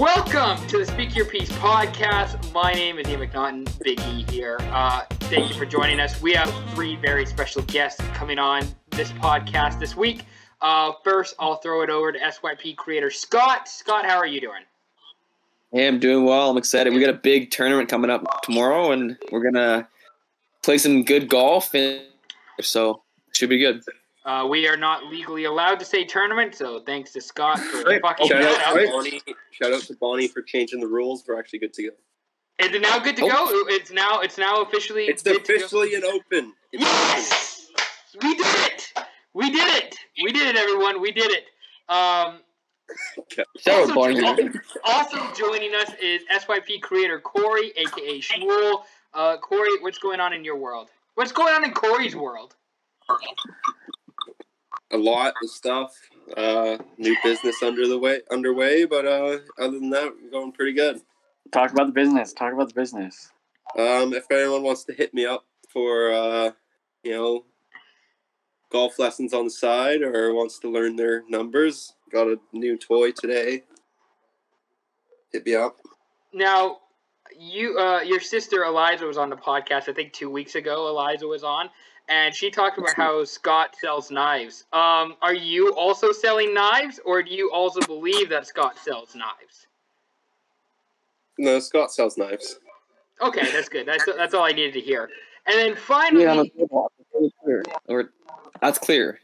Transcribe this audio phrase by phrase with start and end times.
[0.00, 2.54] Welcome to the Speak Your Piece podcast.
[2.54, 4.56] My name is Ian McNaughton, Big E here.
[4.72, 6.22] Uh, thank you for joining us.
[6.22, 10.24] We have three very special guests coming on this podcast this week.
[10.62, 13.68] Uh, first, I'll throw it over to SYP creator Scott.
[13.68, 14.62] Scott, how are you doing?
[15.70, 16.48] Hey, I'm doing well.
[16.48, 16.94] I'm excited.
[16.94, 19.86] We got a big tournament coming up tomorrow, and we're gonna
[20.62, 22.00] play some good golf, and
[22.62, 23.82] so should be good.
[24.30, 28.00] Uh, we are not legally allowed to say tournament, so thanks to Scott for Right.
[28.00, 28.84] fucking Shout that out, up.
[28.84, 31.24] to Bonnie, shout out to Bonnie for changing the rules.
[31.26, 31.88] We're actually good to go.
[32.60, 33.28] Is it now good to Oh.
[33.28, 33.74] go?
[33.74, 35.56] It's now it's now officially It's good to go?
[35.56, 36.54] officially an open.
[36.70, 37.70] It's Yes!
[38.22, 38.92] We did it!
[39.32, 39.96] We did it!
[40.22, 41.00] We did it, everyone.
[41.00, 41.46] We did it.
[41.88, 42.38] Um,
[43.18, 43.42] Okay.
[43.58, 48.84] Shout also, jo- also joining us is SYP creator Corey, aka Shmuel.
[49.12, 50.90] Uh, Corey, what's going on in your world?
[51.16, 52.54] What's going on in Corey's world?
[54.92, 55.94] A lot of stuff.
[56.36, 60.72] Uh, new business under the way underway, but uh, other than that, we're going pretty
[60.72, 61.00] good.
[61.52, 62.32] Talk about the business.
[62.32, 63.32] Talk about the business.
[63.76, 66.50] Um, if anyone wants to hit me up for uh,
[67.02, 67.44] you know,
[68.70, 73.12] golf lessons on the side or wants to learn their numbers, got a new toy
[73.12, 73.64] today.
[75.32, 75.76] Hit me up.
[76.32, 76.78] Now,
[77.38, 79.88] you, uh, your sister Eliza was on the podcast.
[79.88, 80.88] I think two weeks ago.
[80.88, 81.70] Eliza was on,
[82.10, 84.64] and she talked about how Scott sells knives.
[84.72, 89.68] Um, are you also selling knives, or do you also believe that Scott sells knives?
[91.38, 92.58] No, Scott sells knives.
[93.22, 93.86] Okay, that's good.
[93.86, 95.08] That's that's all I needed to hear.
[95.46, 96.50] And then finally, on.
[97.14, 97.62] That's clear.
[97.86, 98.10] Or
[98.60, 99.20] that's clear.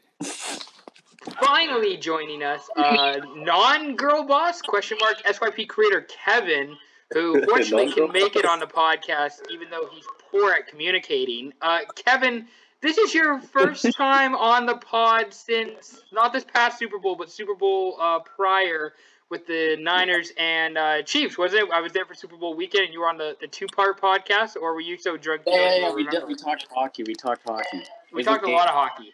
[1.41, 6.77] finally joining us, uh, non-girl boss question mark SYP creator Kevin,
[7.13, 11.53] who fortunately can make it on the podcast, even though he's poor at communicating.
[11.61, 12.47] Uh, Kevin,
[12.87, 17.31] this is your first time on the pod since not this past Super Bowl, but
[17.31, 18.95] Super Bowl uh, prior
[19.29, 21.37] with the Niners and uh, Chiefs.
[21.37, 21.65] Was it?
[21.73, 24.55] I was there for Super Bowl weekend, and you were on the, the two-part podcast,
[24.57, 25.43] or were you so drunk?
[25.47, 25.95] Yeah, yeah, yeah.
[25.95, 26.23] We did.
[26.29, 27.03] We talked hockey.
[27.03, 27.83] We talked hockey.
[28.13, 28.55] We Was talked a Gabe?
[28.55, 29.13] lot of hockey.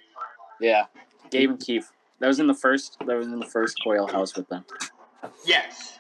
[0.61, 0.85] Yeah,
[1.31, 1.91] Gabe and Keith.
[2.19, 2.99] That was in the first.
[3.07, 4.65] That was in the first Coil house with them.
[5.47, 5.99] Yes.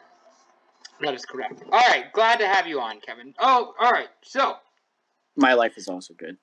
[1.00, 1.62] That is correct.
[1.72, 3.34] All right, glad to have you on, Kevin.
[3.41, 4.09] Oh, all right.
[4.22, 4.56] So
[5.37, 6.37] My life is also good.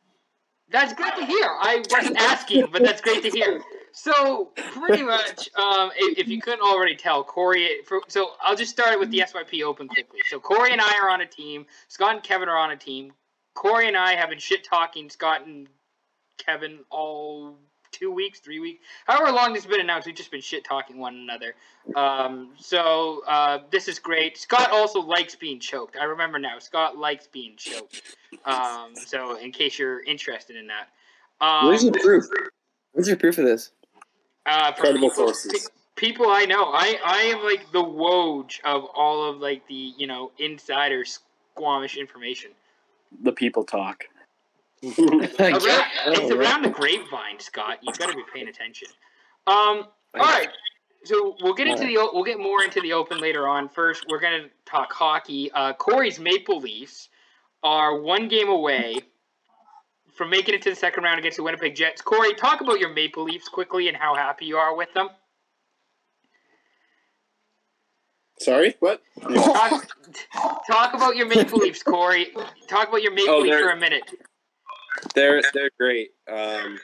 [0.72, 1.46] That's great to hear.
[1.46, 3.62] I wasn't asking, but that's great to hear.
[3.92, 7.82] So pretty much, um, if, if you couldn't already tell, Corey.
[7.86, 10.20] For, so I'll just start with the SYP Open quickly.
[10.30, 11.66] So Corey and I are on a team.
[11.88, 13.14] Scott and Kevin are on a team.
[13.56, 15.68] Corey and I have been shit talking Scott and
[16.38, 17.58] Kevin all
[17.92, 20.08] two weeks, three weeks, however long this has been announced.
[20.08, 21.56] We've just been shit talking one another.
[21.96, 24.38] Um, so uh, this is great.
[24.38, 25.98] Scott also likes being choked.
[25.98, 26.60] I remember now.
[26.60, 28.02] Scott likes being choked.
[28.46, 30.90] Um, so in case you're interested in that,
[31.46, 32.26] um, Where's your proof?
[32.94, 33.72] Where's your proof of this?
[34.46, 35.70] uh, from Credible people, sources.
[35.96, 36.66] pe- people I know.
[36.66, 41.98] I I am like the Woj of all of like the you know insider Squamish
[41.98, 42.52] information.
[43.24, 44.06] The people talk.
[45.40, 45.62] Around,
[46.08, 47.80] it's around the grapevine, Scott.
[47.82, 48.88] You've got to be paying attention.
[49.48, 49.86] Um.
[50.16, 50.50] All right.
[51.04, 53.70] So we'll get into the we'll get more into the open later on.
[53.70, 55.52] First, we're gonna talk hockey.
[55.52, 57.10] Uh, Corey's Maple Leafs
[57.64, 59.00] are one game away
[60.16, 62.02] from making it to the second round against the Winnipeg Jets.
[62.02, 65.10] Corey, talk about your Maple Leafs quickly and how happy you are with them.
[68.40, 69.02] Sorry, what?
[69.22, 69.88] Talk,
[70.70, 72.28] talk about your Maple Leafs, Corey.
[72.68, 74.04] Talk about your Maple Oh, Leafs for a minute.
[75.16, 76.12] They're they're great.
[76.32, 76.80] Um,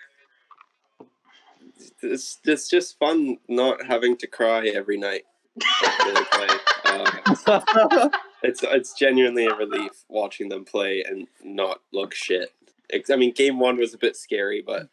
[2.01, 5.23] it's it's just fun not having to cry every night.
[6.85, 8.09] Uh,
[8.43, 12.51] it's it's genuinely a relief watching them play and not look shit.
[13.11, 14.89] I mean, game one was a bit scary, but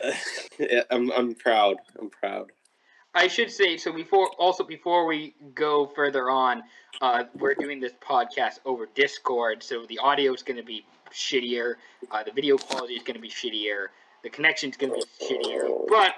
[0.90, 1.76] I'm I'm proud.
[2.00, 2.52] I'm proud.
[3.14, 6.62] I should say so before also before we go further on,
[7.00, 11.74] uh, we're doing this podcast over Discord, so the audio is going to be shittier,
[12.10, 13.86] uh, the video quality is going to be shittier,
[14.22, 16.14] the connection is going to be shittier, but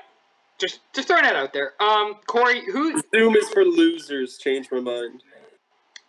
[0.59, 1.73] just just throwing that out there.
[1.83, 4.39] Um, Corey, who Zoom is for losers.
[4.39, 5.23] Change my mind.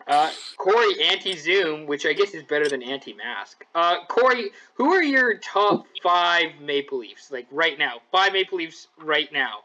[0.08, 3.66] uh, Corey anti Zoom, which I guess is better than anti mask.
[3.76, 8.02] Uh, Corey, who are your top five Maple Leafs like right now?
[8.12, 9.60] Five Maple Leafs right now.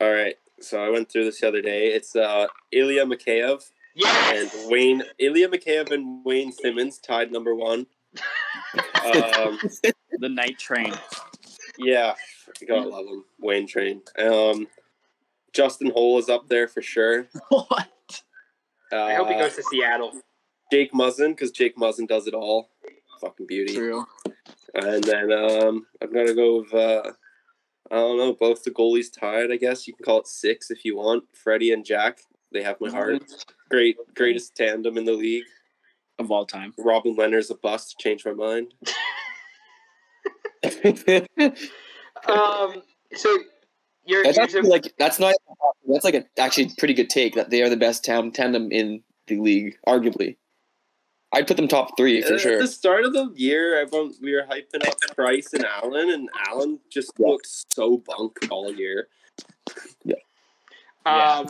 [0.00, 0.36] All right.
[0.60, 1.88] So I went through this the other day.
[1.88, 3.62] It's uh, Ilya Mikheyev
[4.04, 5.02] and Wayne.
[5.18, 7.86] Ilya Mikheyev and Wayne Simmonds tied number one.
[9.04, 9.58] Um,
[10.18, 10.94] The night train.
[11.78, 12.14] yeah,
[12.60, 13.24] you gotta love him.
[13.38, 14.00] Wayne Train.
[14.18, 14.66] Um,
[15.52, 17.26] Justin Holl is up there for sure.
[17.48, 18.22] what?
[18.90, 20.12] Uh, I hope he goes to Seattle.
[20.72, 22.70] Jake Muzzin because Jake Muzzin does it all.
[23.20, 23.74] Fucking beauty.
[23.74, 24.06] True.
[24.74, 27.12] And then um, I'm gonna go with uh,
[27.90, 29.52] I don't know, both the goalies tied.
[29.52, 31.24] I guess you can call it six if you want.
[31.34, 32.20] Freddie and Jack.
[32.52, 33.22] They have my heart.
[33.70, 35.44] Great, greatest tandem in the league.
[36.18, 36.72] Of all time.
[36.78, 37.98] Robin Leonard's a bust.
[37.98, 38.74] Changed my mind.
[42.26, 42.82] Um,
[43.14, 43.28] so
[44.06, 45.34] you're, That's you're actually like that's not
[45.86, 49.02] that's like a actually pretty good take that they are the best town tandem in
[49.26, 50.36] the league, arguably.
[51.32, 52.58] I'd put them top three for At sure.
[52.58, 56.80] the start of the year, everyone we were hyping up Price and Allen, and Allen
[56.90, 57.26] just Yeah.
[57.28, 59.08] looked so bunk all year.
[60.04, 60.14] Yeah.
[61.04, 61.48] Um,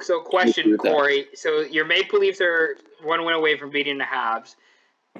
[0.00, 0.76] so question.
[0.76, 1.26] Corey.
[1.34, 4.56] So your Maple Leafs are one win away from beating the Habs.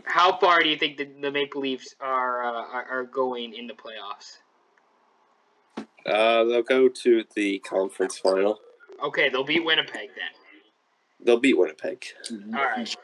[0.04, 3.66] How far do you think the, the Maple Leafs are, uh, are are going in
[3.66, 4.38] the playoffs?
[6.06, 8.58] Uh, they'll go to the conference final.
[9.02, 10.30] Okay, they'll beat Winnipeg then.
[11.24, 12.04] They'll beat Winnipeg.
[12.54, 12.96] All right.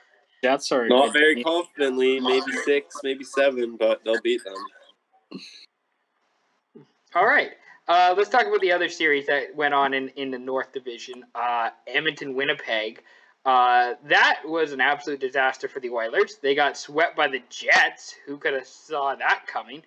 [0.45, 5.41] Jets are Not very confidently, maybe six, maybe seven, but they'll beat them.
[7.15, 7.53] All right.
[7.89, 11.25] Uh, let's talk about the other series that went on in, in the North Division.
[11.35, 13.03] Uh, Edmonton Winnipeg.
[13.45, 16.37] Uh, that was an absolute disaster for the Oilers.
[16.41, 18.15] They got swept by the Jets.
[18.25, 19.83] Who could have saw that coming?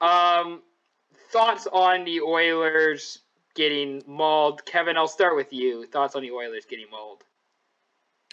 [0.00, 0.62] Um,
[1.30, 3.20] thoughts on the Oilers
[3.54, 4.64] getting mauled?
[4.66, 5.86] Kevin, I'll start with you.
[5.86, 7.22] Thoughts on the Oilers getting mauled?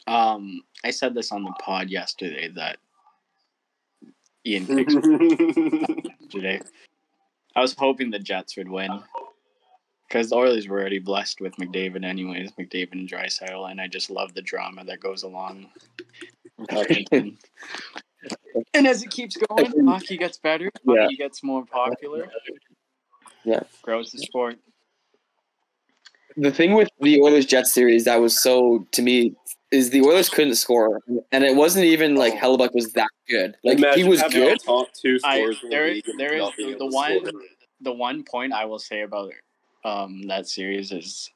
[0.07, 2.77] Um, I said this on the pod yesterday that
[4.45, 4.91] Ian picked
[6.31, 6.61] today.
[7.55, 9.01] I was hoping the Jets would win
[10.07, 12.51] because the Oilers were already blessed with McDavid, anyways.
[12.53, 15.67] McDavid and Drysdale, and I just love the drama that goes along.
[17.11, 17.37] and
[18.75, 20.71] as it keeps going, hockey gets better.
[20.83, 21.03] Yeah.
[21.03, 22.29] Hockey gets more popular.
[23.43, 23.61] Yeah.
[23.81, 24.57] grows the sport.
[26.37, 29.35] The thing with the Oilers Jets series that was so to me
[29.73, 33.57] is the Oilers couldn't score, and it wasn't even like Hellebuyck was that good.
[33.63, 34.59] Like he was good.
[34.63, 37.41] Top two I scores in the there league and there is the one score.
[37.81, 39.31] the one point I will say about
[39.83, 41.29] um that series is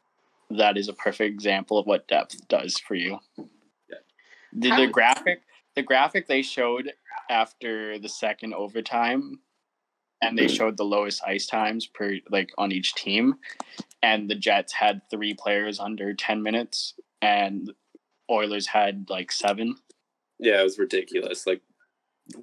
[0.52, 3.20] that is a perfect example of what depth does for you.
[3.38, 3.96] Yeah.
[4.54, 5.42] The, the graphic
[5.76, 6.94] the graphic they showed
[7.30, 9.40] after the second overtime
[10.22, 13.36] and they showed the lowest ice times per like on each team
[14.02, 17.72] and the Jets had three players under 10 minutes and
[18.30, 19.76] Oilers had like 7.
[20.40, 21.48] Yeah, it was ridiculous.
[21.48, 21.62] Like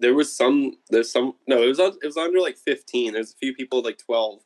[0.01, 3.13] there was some there's some no, it was it was under like fifteen.
[3.13, 4.41] There's a few people like twelve.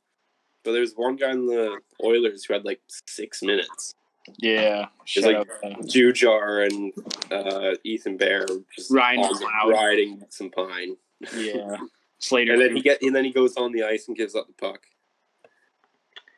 [0.64, 3.94] But there's one guy in the Oilers who had like six minutes.
[4.38, 4.86] Yeah.
[5.04, 5.48] Shout like-
[5.86, 6.92] Jujhar and
[7.32, 8.46] uh, Ethan Bear
[8.76, 9.22] just Ryan
[9.66, 10.96] riding some pine.
[11.36, 11.76] yeah.
[12.18, 14.48] Slater And then he get and then he goes on the ice and gives up
[14.48, 14.80] the puck.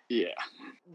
[0.08, 0.28] Yeah.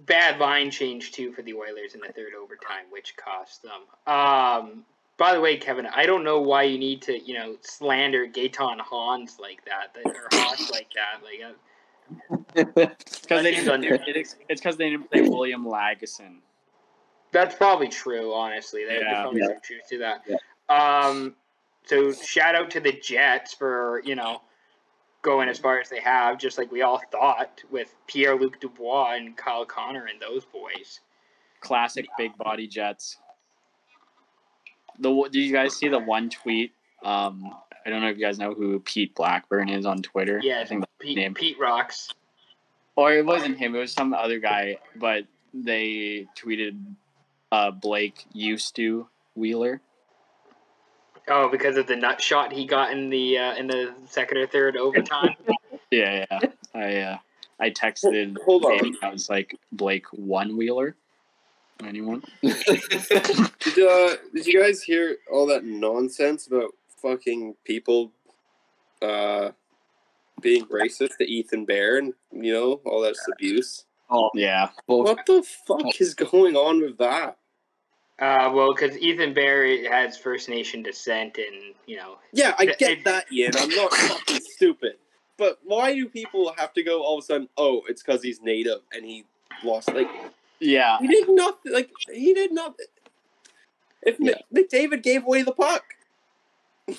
[0.05, 3.81] Bad line change too for the Oilers in the third overtime, which cost them.
[4.13, 4.83] Um,
[5.17, 8.79] by the way, Kevin, I don't know why you need to, you know, slander Gaetan
[8.81, 11.23] Hans like that, that or Haas like that.
[11.23, 11.53] Like, uh,
[13.21, 16.37] Because they didn't, under- it's it's because they didn't play William Lagesson.
[17.31, 18.33] that's probably true.
[18.33, 19.21] Honestly, there- there's Yeah.
[19.21, 19.47] probably Yeah.
[19.47, 20.21] some truth to that.
[20.69, 21.35] Um,
[21.85, 24.41] so shout out to the Jets for you know
[25.25, 29.15] going as far as they have, just like we all thought with Pierre Luc Dubois
[29.15, 31.01] and Kyle Connor and those boys.
[31.61, 33.17] Classic big body Jets.
[34.99, 36.73] The do you guys see the one tweet?
[37.03, 37.51] Um,
[37.85, 40.39] I don't know if you guys know who Pete Blackburn is on Twitter.
[40.43, 41.33] Yeah, I think Pete, name.
[41.33, 42.13] Pete rocks.
[42.95, 43.75] Or it wasn't him.
[43.75, 44.77] It was some other guy.
[44.95, 45.23] But
[45.53, 46.79] they tweeted
[47.51, 49.81] uh, Blake used to Wheeler.
[51.27, 54.47] Oh, because of the nut shot he got in the uh, in the second or
[54.47, 55.35] third overtime.
[55.91, 56.39] Yeah, yeah.
[56.73, 57.17] I uh,
[57.59, 58.35] I texted.
[58.43, 58.77] Hold on.
[58.77, 60.95] Danny, I was like Blake one Wheeler.
[61.83, 62.23] Anyone?
[62.41, 62.59] Did,
[63.79, 68.11] uh, did you guys hear all that nonsense about fucking people
[69.01, 69.51] uh,
[70.41, 73.85] being racist to Ethan Bear and you know all that abuse?
[74.09, 74.69] oh, Yeah.
[74.87, 77.37] well, What the fuck is going on with that?
[78.19, 82.81] Uh, well, because Ethan Bear has First Nation descent, and you know, Yeah, I get
[82.81, 83.51] it- that, Ian.
[83.57, 84.97] I'm not fucking stupid.
[85.37, 87.49] But why do people have to go all of a sudden?
[87.57, 89.25] Oh, it's because he's native and he
[89.65, 89.93] lost.
[89.93, 90.07] Like
[90.61, 90.97] Yeah.
[90.99, 91.73] he did nothing.
[91.73, 92.85] Like he did nothing.
[94.01, 94.35] If Yeah.
[94.53, 95.83] McDavid gave away the puck,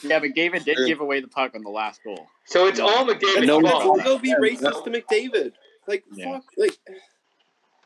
[0.03, 2.27] Yeah, but David did give away the puck on the last goal.
[2.45, 4.21] so it's all McDavid's No, let's fault.
[4.23, 5.53] be racist to McDavid.
[5.87, 6.35] Like Yeah.
[6.35, 6.45] fuck.
[6.59, 6.77] Like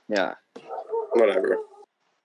[0.09, 0.35] yeah.
[1.13, 1.59] whatever.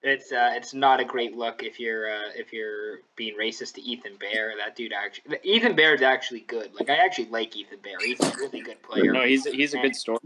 [0.06, 3.82] It's uh, it's not a great look if you're uh, if you're being racist to
[3.82, 4.54] Ethan Bear.
[4.56, 6.74] That dude actually, Ethan Bear is actually good.
[6.76, 7.98] Like I actually like Ethan Bear.
[8.00, 9.12] He's a really good player.
[9.12, 10.20] No, he's he's a good story.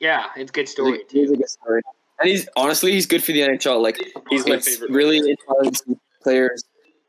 [0.00, 1.82] Yeah, it's a good He's story a, he's a good story.
[2.20, 3.82] And he's honestly he's good for the NHL.
[3.82, 4.90] Like He's my favorite.
[4.90, 6.64] really inspiring to see players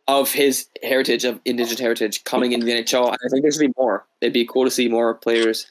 [0.09, 3.07] of his heritage, of indigenous heritage, coming into the NHL.
[3.07, 4.05] And I think there should be more.
[4.19, 5.67] It'd be cool to see more players.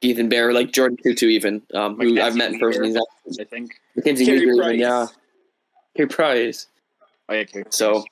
[0.00, 2.84] Ethan Bear, like Jordan Tootoo, even um, who I've met in person.
[2.84, 2.96] He's
[3.40, 3.80] I think.
[3.96, 5.10] Mackenzie Carey Weegar,
[6.06, 6.06] Price.
[6.06, 6.06] even, yeah.
[6.06, 6.66] Cape Price.
[7.28, 7.64] Oh yeah, okay.
[7.70, 8.04] So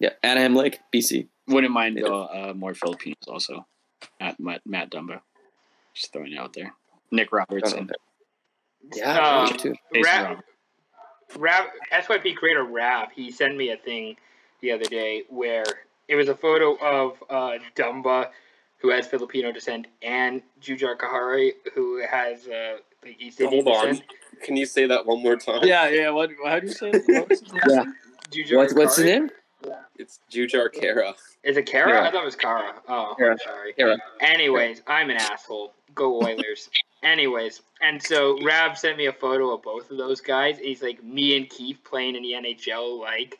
[0.00, 1.28] yeah, Anahim Lake, BC.
[1.48, 3.66] wouldn't mind uh, uh, more Filipinos also.
[4.20, 5.20] At Matt, Matt Dumba,
[5.94, 6.72] just throwing it out there.
[7.10, 7.88] Nick Robertson,
[8.94, 9.74] Yeah, Uh, me too.
[9.94, 10.48] Jason Ra- Roberts.
[11.38, 14.16] Rav, SYP creator Rav, he sent me a thing
[14.60, 15.64] the other day where
[16.08, 18.28] it was a photo of uh, Dumba,
[18.78, 23.86] who has Filipino descent, and Jujhar Khaira, who has uh, like East Indian Hold on.
[23.90, 24.04] descent.
[24.42, 25.60] Can you say that one more time?
[25.64, 26.10] Yeah, yeah.
[26.10, 26.30] What?
[26.44, 26.90] How do you say?
[26.92, 27.04] It?
[27.08, 27.84] What his Yeah.
[28.30, 29.20] Jujhar What, what's his Khaira?
[29.20, 29.30] name?
[29.96, 31.14] It's Jujar Kara.
[31.44, 31.86] Is it Kara?
[31.86, 32.08] Kara.
[32.08, 32.74] I thought it was Kara.
[32.88, 33.32] Oh, Kara.
[33.32, 33.72] I'm sorry.
[33.74, 33.96] Kara.
[34.20, 35.72] Anyways, I'm an asshole.
[35.94, 36.68] Go Oilers.
[37.02, 40.58] Anyways, and so Rav sent me a photo of both of those guys.
[40.58, 43.38] He's like me and Keith playing in the NHL, like,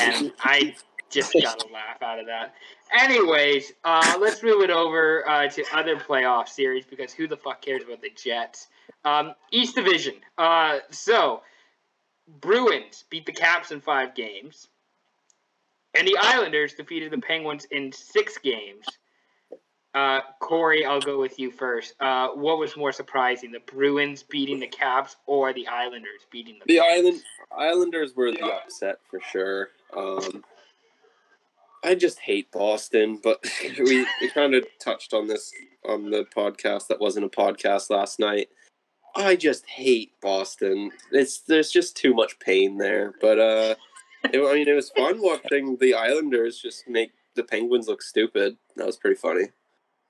[0.00, 0.74] and I
[1.10, 2.54] just got a laugh out of that.
[2.98, 7.62] Anyways, uh, let's move it over uh, to other playoff series because who the fuck
[7.62, 8.68] cares about the Jets?
[9.04, 10.14] Um, East Division.
[10.38, 11.42] Uh, so
[12.40, 14.68] Bruins beat the Caps in five games,
[15.96, 18.86] and the Islanders defeated the Penguins in six games.
[19.94, 21.94] Uh, Corey, I'll go with you first.
[22.00, 26.64] Uh, what was more surprising, the Bruins beating the Caps or the Islanders beating the?
[26.66, 27.22] The Island
[27.56, 29.68] Islanders were the upset for sure.
[29.96, 30.42] Um,
[31.84, 33.44] I just hate Boston, but
[33.78, 35.52] we, we kind of touched on this
[35.84, 38.48] on the podcast that wasn't a podcast last night.
[39.16, 40.90] I just hate Boston.
[41.12, 43.14] It's there's just too much pain there.
[43.20, 43.74] But uh,
[44.32, 48.56] it, I mean, it was fun watching the Islanders just make the Penguins look stupid.
[48.76, 49.44] That was pretty funny.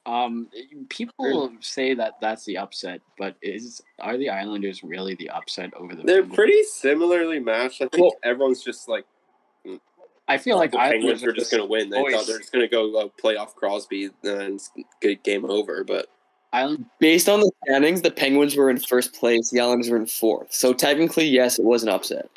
[0.06, 0.49] Um,
[0.90, 5.94] people say that that's the upset, but is are the Islanders really the upset over
[5.94, 6.02] the?
[6.02, 6.34] They're Penguins?
[6.37, 7.80] pretty similarly matched.
[7.80, 9.04] I think Well- everyone's just like
[10.26, 11.90] I feel like the Islanders Penguins were just going to win.
[11.90, 14.70] They always- thought they're just going to go uh, play off Crosby and it's
[15.02, 15.84] good game over.
[15.84, 16.06] But
[16.54, 16.87] Island.
[17.00, 19.50] Based on the standings, the Penguins were in first place.
[19.50, 20.52] The Islanders were in fourth.
[20.52, 22.28] So technically, yes, it was an upset.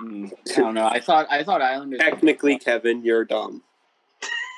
[0.00, 0.86] Mm, I don't know.
[0.86, 2.00] I thought I thought Islanders.
[2.00, 3.62] technically, Kevin, you're dumb.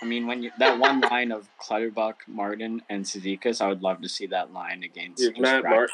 [0.02, 4.00] I mean, when you that one line of Clutterbuck, Martin, and Cizikas, I would love
[4.02, 5.88] to see that line against Dude, Matt, Brad- Mar-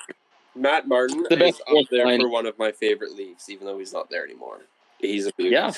[0.54, 2.20] Matt Martin The is best up there line.
[2.20, 4.58] for one of my favorite leagues, even though he's not there anymore.
[4.98, 5.50] He's a beauty.
[5.54, 5.72] Yeah.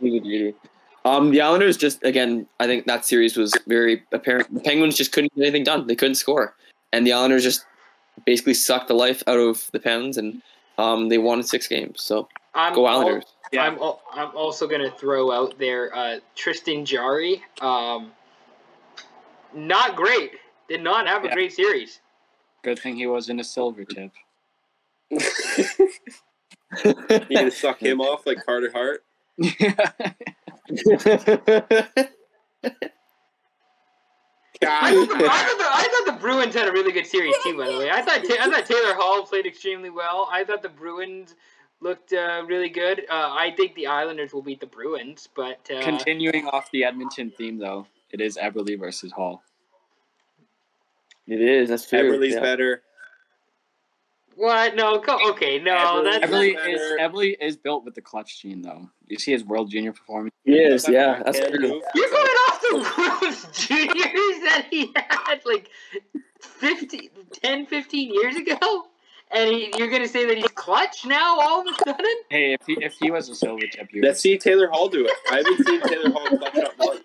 [1.04, 4.52] Um, the Islanders just again, I think that series was very apparent.
[4.52, 5.86] The Penguins just couldn't get anything done.
[5.86, 6.54] They couldn't score,
[6.92, 7.64] and the Islanders just
[8.26, 10.42] basically sucked the life out of the Pens, and
[10.76, 12.02] um, they won six games.
[12.02, 13.24] So I'm go al- Islanders.
[13.52, 13.62] Yeah.
[13.62, 17.42] I'm al- I'm also gonna throw out there uh, Tristan Jarry.
[17.60, 18.10] Um,
[19.54, 20.32] not great.
[20.68, 21.34] Did not have a Yeah.
[21.34, 22.00] great series.
[22.62, 24.10] Good thing he wasn't a silver tip.
[25.10, 25.24] you
[27.30, 29.04] gonna suck him off like Carter Hart?
[30.70, 30.74] I
[34.60, 35.08] God.
[35.08, 37.56] thought, the, I, thought the, I thought the Bruins had a really good series too.
[37.56, 40.28] By the way, I thought Ta- I thought Taylor Hall played extremely well.
[40.32, 41.36] I thought the Bruins
[41.80, 43.00] looked uh, really good.
[43.08, 47.30] Uh, I think the Islanders will beat the Bruins, but uh, Continuing off the Edmonton
[47.30, 49.42] theme, though, it is Eberle versus Hall.
[51.28, 51.68] it is.
[51.68, 52.00] That's true.
[52.00, 52.40] Eberle's yeah.
[52.40, 52.82] better.
[54.38, 54.76] What?
[54.76, 56.70] No, go, okay, no, Eberle- that's Eberle better.
[56.70, 58.88] is Eberle is built with the clutch gene, though.
[59.08, 60.32] You see his World Junior performance.
[60.44, 60.88] He is.
[60.88, 61.68] Yeah, that's backhand true.
[61.70, 61.82] move.
[61.96, 65.68] You're going off the Bruins juniors that he had like
[66.40, 68.84] 50, 10, 15 years ago?
[69.32, 72.14] And he, you're going to say that he's clutch now all of a sudden?
[72.30, 75.04] Hey, if he if he was a silver tip, you Let's see Taylor Hall do
[75.04, 75.12] it.
[75.32, 77.02] I haven't seen Taylor Hall clutch up once.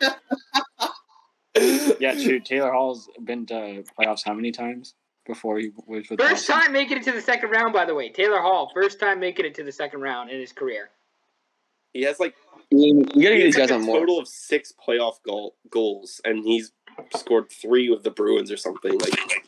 [2.00, 2.40] yeah, true.
[2.40, 4.94] Taylor Hall's been to playoffs how many times
[5.26, 6.56] before he was with First Boston?
[6.62, 8.10] time making it to the second round, by the way.
[8.10, 10.90] Taylor Hall, first time making it to the second round in his career.
[11.94, 12.36] He has like
[12.72, 14.00] We gotta get these guys a on more.
[14.00, 16.72] total of six playoff goal goals, and he's
[17.16, 18.98] scored three with the Bruins or something.
[18.98, 19.44] Like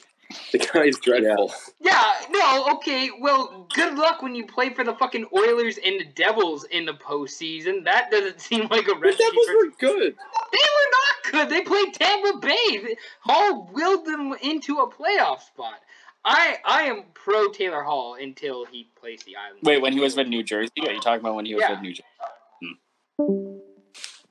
[0.51, 1.53] the guy's dreadful.
[1.79, 2.13] Yeah,
[2.45, 6.63] no, okay, well, good luck when you play for the fucking Oilers and the Devils
[6.65, 7.83] in the postseason.
[7.85, 10.15] That doesn't seem like a The Devils for were good.
[10.51, 11.49] They were not good.
[11.49, 12.95] They played Tampa Bay.
[13.21, 15.79] Hall willed them into a playoff spot.
[16.23, 19.61] I I am pro Taylor Hall until he plays the Islanders.
[19.63, 20.71] Wait, when he was with New Jersey?
[20.81, 21.71] Are you talking about when he was Yeah.
[21.73, 22.79] with New Jersey?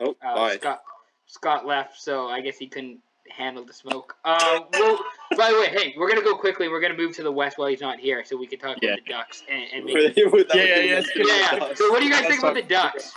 [0.01, 0.51] Oh, uh.
[0.57, 0.83] Scott
[1.27, 2.99] Scott left, so I guess he couldn't
[3.31, 4.17] handle the smoke.
[4.25, 4.99] Um, well,
[5.37, 6.69] by the way, hey, we're gonna go quickly.
[6.69, 8.91] We're gonna move to the West while he's not here, so we can talk Yeah.
[8.95, 9.95] about the Ducks and, and make.
[9.95, 11.27] Were they- were that Yeah, yeah, what yeah, were it's doing?
[11.27, 11.37] good.
[11.37, 11.75] yeah, yeah.
[11.75, 13.13] So what do you guys think about the Ducks?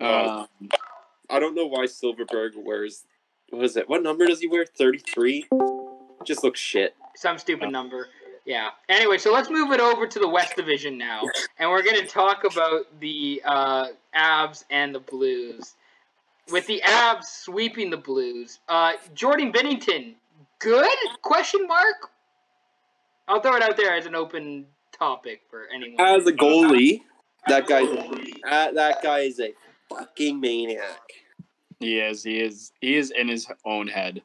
[0.00, 0.68] Uh, Um,
[1.28, 3.04] I don't know why Silfverberg wears.
[3.50, 3.88] What is it?
[3.88, 4.64] What number does he wear?
[4.64, 5.46] Thirty three.
[6.24, 6.94] Just looks shit.
[7.16, 8.08] Some stupid number.
[8.44, 8.70] Yeah.
[8.88, 11.22] Anyway, so let's move it over to the West Division now,
[11.58, 15.74] and we're going to talk about the uh, Avs and the Blues.
[16.50, 20.14] With the Avs sweeping the Blues, uh, Jordan Binnington,
[20.60, 20.88] good?
[21.22, 22.10] Question mark.
[23.26, 26.00] I'll throw it out there as an open topic for anyone.
[26.00, 27.02] As a goalie,
[27.48, 29.52] that guy's uh, that guy is a
[29.88, 31.00] fucking maniac.
[31.80, 32.22] He is.
[32.22, 32.72] He is.
[32.80, 34.22] He is in his own head.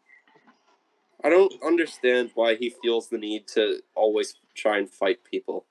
[1.23, 5.65] I don't understand why he feels the need to always try and fight people.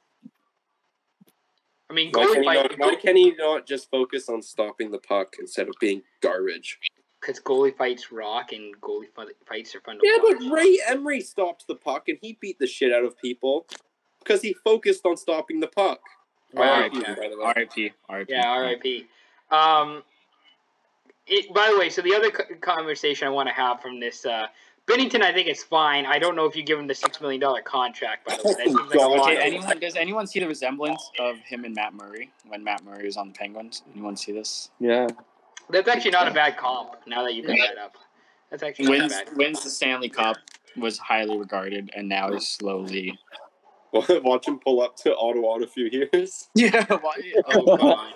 [1.88, 5.36] I mean, Why can, not, why can he not just focus on stopping the puck
[5.38, 6.78] instead of being garbage?
[7.24, 10.04] Because goalie fights rock and goalie fi- fights are fun to watch.
[10.04, 10.50] Yeah, watch.
[10.50, 13.66] but Ray Emery stopped the puck and he beat the shit out of people
[14.18, 16.00] because he focused on stopping the puck.
[16.52, 17.14] Right, RIP, yeah.
[17.14, 17.44] by the way.
[17.44, 17.92] R.I.P.
[18.08, 18.32] R.I.P.
[18.32, 19.06] Yeah, R.I.P.
[19.50, 20.02] Um,
[21.26, 24.46] it, by the way, so the other conversation I want to have from this, uh,
[24.86, 26.04] Binnington, I think it's fine.
[26.04, 28.26] I don't know if you give him the six million dollar contract.
[28.26, 29.10] By the way, like a God.
[29.16, 29.32] lot.
[29.32, 33.06] Okay, anyone does anyone see the resemblance of him and Matt Murray when Matt Murray
[33.06, 33.82] was on the Penguins?
[33.94, 34.70] Anyone see this?
[34.78, 35.08] Yeah.
[35.70, 36.96] That's actually not a bad comp.
[37.06, 37.96] Now that you bring that up,
[38.50, 39.36] that's actually not Wins bad.
[39.36, 40.36] wins the Stanley Cup,
[40.76, 43.18] was highly regarded, and now is slowly.
[43.92, 46.48] Watch him pull up to Ottawa in a few years.
[46.54, 47.14] Yeah, why?
[47.46, 48.12] Oh god.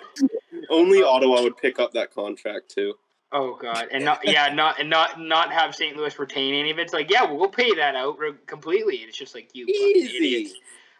[0.69, 2.93] Only Ottawa would pick up that contract too.
[3.31, 5.95] Oh god, and not yeah, not and not not have St.
[5.95, 6.83] Louis retain any of it.
[6.83, 8.95] It's like yeah, we'll pay that out re- completely.
[8.97, 10.13] It's just like you idiots.
[10.15, 10.53] Easy.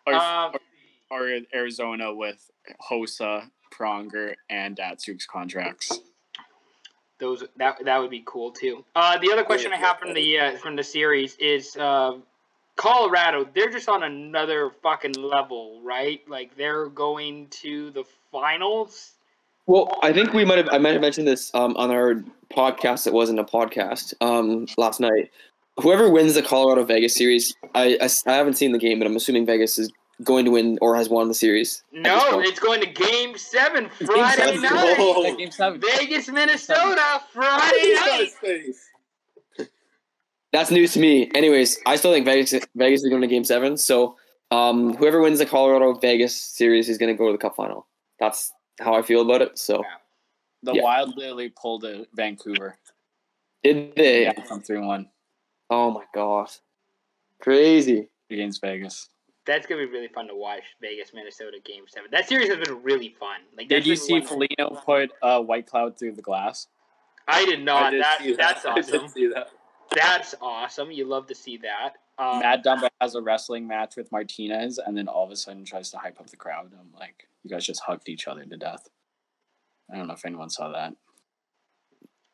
[0.08, 0.53] or, Um,
[1.12, 2.50] or, or Arizona with
[2.89, 6.00] Hossa, Pronger, and Datsyuk's contracts.
[7.20, 8.84] Those that that would be cool too.
[8.96, 12.14] Uh, the other question I have from the uh, from the series is uh,
[12.76, 13.46] Colorado.
[13.54, 16.22] They're just on another fucking level, right?
[16.30, 19.16] Like they're going to the finals.
[19.66, 23.04] Well, I think we might have I might have mentioned this um, on our podcast
[23.04, 25.30] that wasn't a podcast um, last night.
[25.82, 29.16] Whoever wins the Colorado Vegas series, I, I, I haven't seen the game, but I'm
[29.16, 29.92] assuming Vegas is
[30.24, 31.84] going to win or has won the series.
[31.92, 34.62] No, it's going to Game Seven Friday seven.
[34.62, 34.96] night.
[35.00, 35.36] Oh.
[35.36, 35.82] Game seven.
[35.82, 38.30] Vegas, Minnesota, Friday night.
[40.52, 41.30] That's news to me.
[41.36, 43.78] Anyways, I still think Vegas Vegas is going to Game Seven.
[43.78, 44.17] So
[44.52, 47.86] um, whoever wins the Colorado Vegas series is going to go to the Cup final.
[48.20, 49.60] That's how I feel about it.
[49.60, 49.84] So
[50.63, 50.84] The Yeah.
[50.84, 52.78] Wild literally pulled a Vancouver.
[53.63, 54.24] did they?
[54.24, 55.10] Yeah, from three one
[55.70, 56.50] Oh my god,
[57.39, 58.08] crazy.
[58.32, 59.10] against Vegas.
[59.45, 60.63] That's gonna be really fun to watch.
[60.82, 62.10] Vegas, Minnesota, Game Seven.
[62.12, 63.38] That series has been really fun.
[63.58, 66.67] Like, Did you see Foligno put uh, Whitecloud through the glass?
[67.28, 67.84] I did not.
[67.84, 68.69] I did that, see that's that.
[68.75, 69.02] I awesome.
[69.02, 69.49] did see that.
[69.95, 70.91] That's awesome.
[70.91, 71.93] You love to see that.
[72.17, 75.63] Um, Matt Dumba has a wrestling match with Martinez, and then all of a sudden
[75.63, 76.71] tries to hype up the crowd.
[76.78, 78.89] I'm like, you guys just hugged each other to death.
[79.91, 80.93] I don't know if anyone saw that.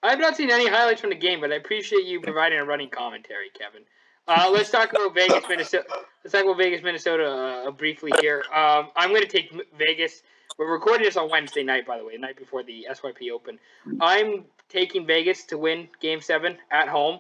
[0.02, 2.90] I've not seen any highlights from the game, but I appreciate you providing a running
[2.90, 3.84] commentary, Kevin.
[4.28, 5.86] Uh, let's talk about Vegas, Minnesota.
[6.24, 8.44] Let's talk about Vegas, Minnesota uh, briefly here.
[8.54, 10.24] Um, I'm going to take Vegas.
[10.58, 13.60] We're recording this on Wednesday night, by the way, the night before the SYP Open.
[14.02, 17.20] I'm taking Vegas to win Game Seven at home.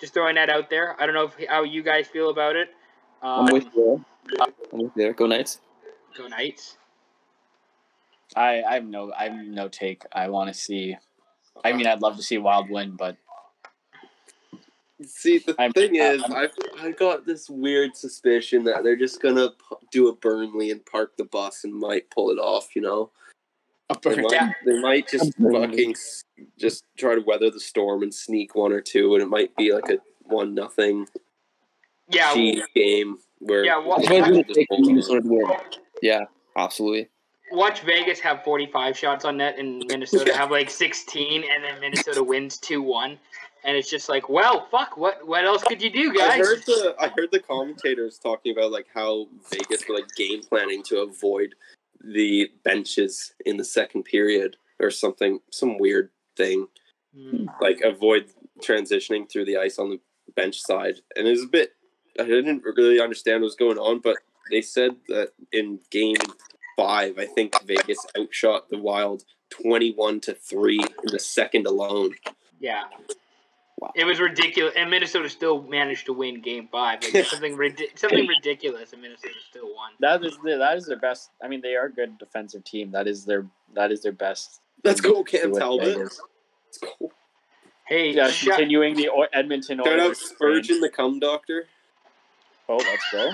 [0.00, 1.00] Just throwing that out there.
[1.00, 2.70] I don't know if, how you guys feel about it.
[3.22, 4.04] Um, I'm with you.
[4.40, 5.12] I'm with you.
[5.12, 5.60] Go Knights.
[6.16, 6.78] Go Knights.
[8.34, 10.02] I, I have no I have no take.
[10.12, 10.96] I want to see.
[11.64, 13.16] I mean, I'd love to see Wild win, but
[15.08, 19.20] See, the I'm- thing is, I'm- I I got this weird suspicion that they're just
[19.22, 22.74] gonna pu- do a Burnley and park the bus and might pull it off.
[22.76, 23.10] You know,
[23.90, 25.66] a they burnt might, they might just Burnley.
[25.68, 26.24] fucking s-
[26.58, 29.72] just try to weather the storm and sneak one or two, and it might be
[29.72, 31.06] like a one nothing
[32.08, 34.80] Yeah, cheese game where Yeah, well, I they suppose we just would take pull it
[34.82, 34.86] off.
[34.88, 35.46] Minnesota to win.
[36.02, 36.24] Yeah,
[36.56, 37.08] absolutely.
[37.52, 42.22] watch Vegas have 45 shots on net and Minnesota have like 16, and then Minnesota
[42.24, 43.18] wins 2-1,
[43.64, 46.32] and it's just like, well, fuck, what what else could you do, guys?
[46.32, 50.42] I heard the I heard the commentators talking about like how Vegas were like game
[50.42, 51.54] planning to avoid
[52.02, 56.68] the benches in the second period or something, some weird thing.
[57.16, 57.46] Mm.
[57.60, 58.26] like avoid
[58.60, 60.00] transitioning through the ice on the
[60.34, 60.96] bench side.
[61.14, 61.72] And it was a bit
[62.18, 64.16] I didn't really understand what was going on, but
[64.50, 66.16] they said that in game
[66.76, 72.14] five, I think Vegas outshot the Wild twenty one to three in the second alone.
[72.60, 72.84] Yeah.
[73.80, 73.90] Wow.
[73.96, 77.02] It was ridiculous, and Minnesota still managed to win Game Five.
[77.02, 79.92] Like something ridi- something ridiculous, and Minnesota still won.
[80.00, 81.30] That is the, that is their best.
[81.42, 82.92] I mean, they are a good defensive team.
[82.92, 84.60] That is their that is their best.
[84.84, 85.96] Let's go, Cam Talbot.
[85.96, 86.20] Let's
[86.80, 87.10] go.
[87.86, 89.78] Hey, Yeah, shut- continuing the o- Edmonton.
[89.78, 91.66] Shout out Oilers Spurgeon the cum doctor.
[92.68, 93.30] Oh, let's go.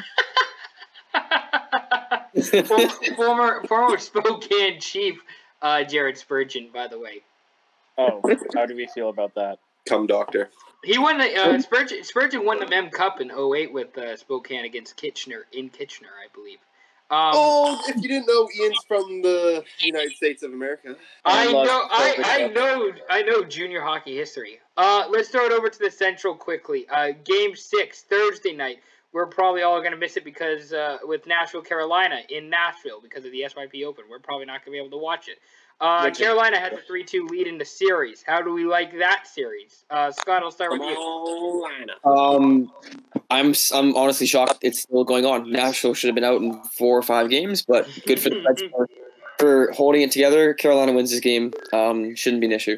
[3.16, 5.20] Former former Spokane chief
[5.62, 7.20] uh, Jared Spurgeon, by the way.
[7.98, 8.22] Oh,
[8.54, 9.58] how do we feel about that?
[9.86, 10.50] Cum doctor.
[10.82, 12.02] He won the uh, Spurgeon.
[12.04, 16.28] Spurgeon won the Mem Cup in 08 with uh, Spokane against Kitchener in Kitchener, I
[16.34, 16.58] believe.
[17.10, 20.94] Um, oh, if you didn't know, Ian's from the United States of America.
[21.24, 24.60] I I know, I, I know, I know junior hockey history.
[24.76, 26.86] Uh, let's throw it over to the Central quickly.
[26.88, 28.78] Uh, game six, Thursday night.
[29.12, 33.24] we're probably all going to miss it because uh, with Nashville, Carolina in Nashville because
[33.24, 35.40] of the SYP Open, we're probably not going to be able to watch it.
[35.80, 38.22] Uh, Carolina had the three-two lead in the series.
[38.26, 39.84] How do we like that series?
[39.88, 40.94] Uh, Scott, I'll start with you.
[40.94, 41.92] Carolina.
[42.04, 42.70] Um,
[43.30, 45.50] I'm s- I'm honestly shocked it's still going on.
[45.50, 48.62] Nashville should have been out in four or five games, but good for the Reds
[48.70, 48.88] for,
[49.38, 50.52] for holding it together.
[50.52, 51.52] Carolina wins this game.
[51.72, 52.76] Um, shouldn't be an issue.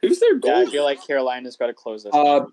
[0.00, 2.14] Who's their Yeah, I feel like Carolina's got to close this.
[2.14, 2.46] Uh.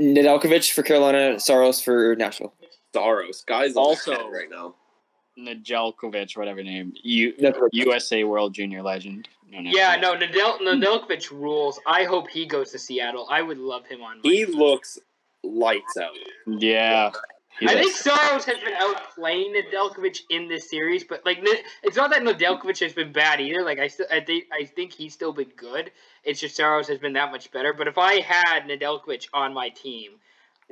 [0.00, 2.54] Nedeljkovic for Carolina, Saros for Nashville.
[2.96, 3.44] Soros.
[3.46, 4.74] Guys Also- also right now.
[5.38, 9.28] Najelkovic, whatever name, U- That's USA World Junior Legend.
[9.50, 11.78] No, no, Yeah, no, Nadel Nedeljkovic rules.
[11.86, 13.26] I hope he goes to Seattle.
[13.30, 14.20] I would love him on.
[14.22, 14.54] He team.
[14.56, 14.98] looks
[15.42, 16.12] lights out.
[16.46, 17.10] Yeah.
[17.60, 17.84] he I does.
[17.84, 21.40] think Soros has been outplaying Nedeljkovic in this series, but like
[21.82, 23.62] it's not that Nedeljkovic has been bad either.
[23.62, 25.90] Like I still, I think, I think he's still been good.
[26.24, 27.74] It's just Soros has been that much better.
[27.74, 30.12] But if I had Nedeljkovic on my team,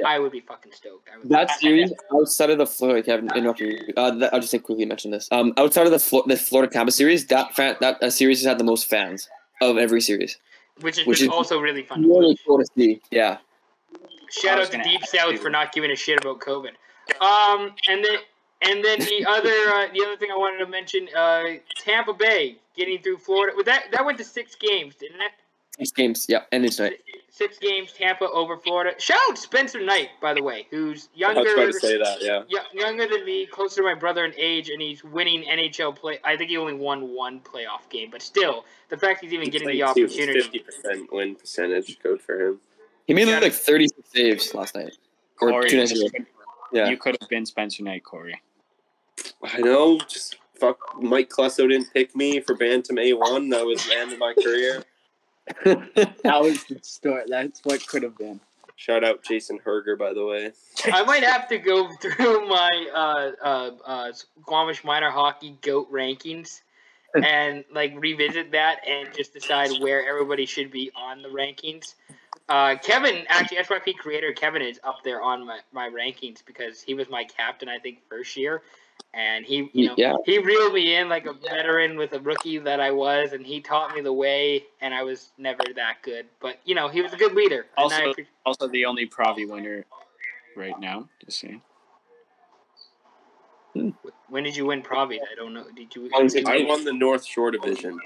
[0.00, 0.08] Yeah.
[0.08, 1.08] I would be fucking stoked.
[1.12, 3.78] I would That series outside of the Florida, Kevin, interrupting you.
[3.96, 5.28] Uh, that, I'll just think quickly mention this.
[5.30, 8.46] Um, outside of the Flo- the Florida Tampa series, that fan, that uh, series has
[8.46, 9.28] had the most fans
[9.60, 10.38] of every series.
[10.80, 12.02] which is, which is- also really fun.
[12.08, 13.00] Really cool to see.
[13.10, 13.38] Yeah.
[14.30, 15.38] Shout out to Deep South you.
[15.38, 16.70] for not giving a shit about COVID.
[17.20, 18.18] Um, and then
[18.62, 21.44] and then the other uh, the other thing I wanted to mention, uh,
[21.78, 23.56] Tampa Bay getting through Florida.
[23.56, 25.32] With that that went to six games, didn't it?
[25.76, 26.26] Six games.
[26.28, 27.00] Yeah, and it's tonight.
[27.30, 28.92] Six games, Tampa over Florida.
[29.00, 31.40] Shout out Spencer Knight, by the way, who's younger.
[31.40, 31.66] I younger.
[31.66, 32.60] was trying to say that, yeah.
[32.74, 36.18] younger than me, closer to my brother in age, and he's winning NHL play.
[36.22, 39.68] I think he only won one playoff game, but still, the fact he's even getting
[39.68, 40.40] the opportunity.
[40.40, 41.98] Fifty percent win percentage.
[42.02, 42.60] code for him.
[43.06, 43.38] He made Yeah.
[43.38, 44.96] like 36 saves last night.
[45.40, 46.08] Or Corey, two you nights ago.
[46.10, 46.26] could-
[46.72, 46.88] Yeah.
[46.90, 48.40] You could have been Spencer Knight, Corey.
[49.42, 49.98] I know.
[50.00, 50.78] Just fuck.
[51.00, 53.48] Mike Klesso didn't pick me for Bantam A one.
[53.48, 54.84] That was the end of my career.
[55.64, 57.24] That was the story.
[57.26, 58.40] That's what could have been.
[58.76, 60.52] Shout out Jason Herger, by the way.
[60.86, 66.62] I might have to go through my uh, uh, uh, Squamish minor hockey goat rankings
[67.22, 71.94] and like revisit that and just decide where everybody should be on the rankings.
[72.48, 76.94] Uh, Kevin, actually, SYP creator Kevin is up there on my, my rankings because he
[76.94, 78.62] was my captain, I think, first year,
[79.14, 80.14] and he, you know, Yeah.
[80.24, 83.60] he reeled me in like a veteran with a rookie that I was, and he
[83.60, 87.12] taught me the way, and I was never that good, but you know, he was
[87.12, 87.66] a good leader.
[87.76, 89.84] and I Also- Also, the only Pravi winner
[90.56, 91.08] right now.
[91.24, 91.62] Just saying.
[93.74, 93.90] Hmm.
[94.28, 95.20] when did you win Provi?
[95.20, 95.64] I don't know.
[95.76, 96.08] Did you?
[96.08, 98.00] Lions did I won the North Shore division.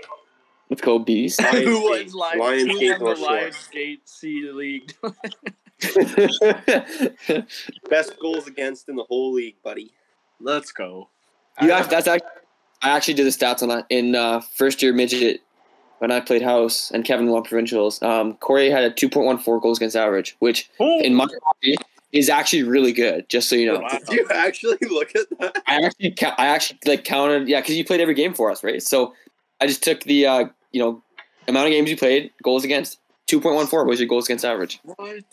[0.69, 1.39] Let's go, bees.
[1.39, 3.29] Lionsgate- Lionsgate North Shore.
[3.29, 4.93] Lionsgate C League?
[7.89, 9.93] Best goals against in the whole league, buddy.
[10.45, 11.09] Let's go.
[11.61, 12.29] You act- that's actually,
[12.83, 15.41] I actually did the stats on that in uh, first year midget
[15.99, 18.03] when I played house and Kevin won provincials.
[18.03, 21.77] Um, Corey had a 2.14 goals against average, which in my copy
[22.13, 23.29] is actually really good.
[23.29, 23.89] Just so you know, Wow.
[23.89, 25.63] Did you actually look at that?
[25.67, 28.83] I actually I actually like counted yeah because you played every game for us right.
[28.83, 29.15] So
[29.61, 31.03] I just took the uh, you know
[31.49, 34.81] amount of games you played, goals against 2.14 was your goals against average.
[34.83, 35.25] What?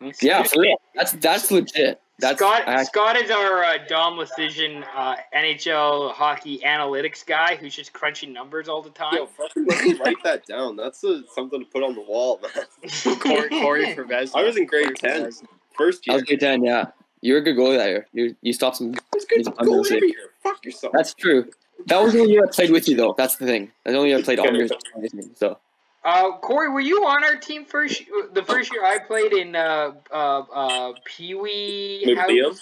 [0.00, 0.76] That's Yeah, for real.
[0.94, 2.00] That's that's legit.
[2.18, 7.74] That's Scott, I- Scott is our uh, Dom Luszczyszyn uh, NHL hockey analytics guy who's
[7.74, 9.14] just crunching numbers all the time.
[9.14, 10.76] Yo, fucking let me write that down.
[10.76, 13.18] That's uh something to put on the wall, man.
[13.18, 15.22] Corey, Corey for I was in grade Corey for 10.
[15.24, 15.46] Vezina.
[15.76, 16.62] First I was grade ten.
[16.62, 16.86] Yeah,
[17.22, 18.06] you're a good goalie that year.
[18.12, 18.92] You you stopped some.
[19.12, 19.96] That's good He's goal unrealistic.
[19.96, 20.30] every year.
[20.42, 20.92] Fuck yourself.
[20.94, 21.50] That's true.
[21.86, 23.14] That was the only year I played with you though.
[23.16, 23.72] That's the thing.
[23.84, 24.70] That's the only year I played all years.
[25.34, 25.58] So
[26.04, 28.02] Uh, Corey, were you on our team first?
[28.32, 32.04] The first year I played in uh, uh, uh, Pee Wee.
[32.06, 32.58] Liam?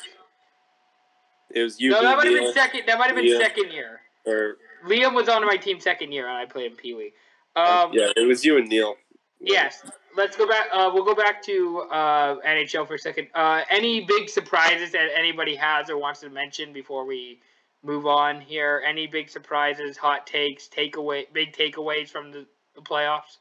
[1.53, 2.83] It was you, No, that might have been second.
[2.87, 3.39] That might have been Liam.
[3.39, 4.01] second year.
[4.27, 7.13] or Liam was on my team second year, and I played in Pee Wee.
[7.57, 8.95] Um, yeah, it was you and Neil.
[9.41, 9.85] Yes.
[10.17, 10.67] Let's go back.
[10.73, 13.29] Uh, we'll go back to uh, NHL for a second.
[13.35, 17.41] Uh, any big surprises that anybody has or wants to mention before we
[17.83, 18.83] move on here?
[18.87, 22.47] Any big surprises, hot takes, takeaway, big takeaways from the,
[22.83, 23.39] the playoffs?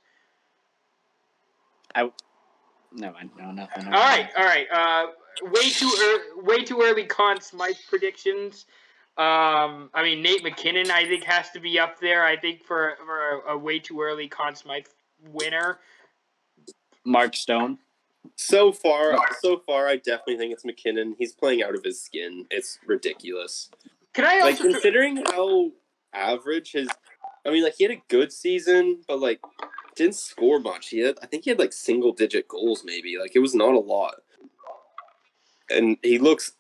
[2.91, 3.85] No, I- no, nothing.
[3.85, 4.67] All right, all right.
[4.71, 5.07] Uh,
[5.43, 7.05] way too early, way too early.
[7.05, 8.65] Conn Smythe predictions.
[9.17, 12.25] Um, I mean Nate MacKinnon, I think has to be up there.
[12.25, 14.85] I think for for a, a way too early Conn Smythe
[15.31, 15.79] winner.
[17.05, 17.79] Mark Stone.
[18.35, 21.15] So far, so far, I definitely think it's MacKinnon.
[21.17, 22.45] He's playing out of his skin.
[22.51, 23.69] It's ridiculous.
[24.13, 25.71] Can I Like considering how
[26.13, 26.89] average his,
[27.49, 29.39] I mean, like he had a good season, but like
[29.95, 30.89] didn't score much.
[30.89, 33.17] He had, I think he had like single digit goals, maybe.
[33.19, 34.15] Like it was not a lot.
[35.71, 36.51] And he looks,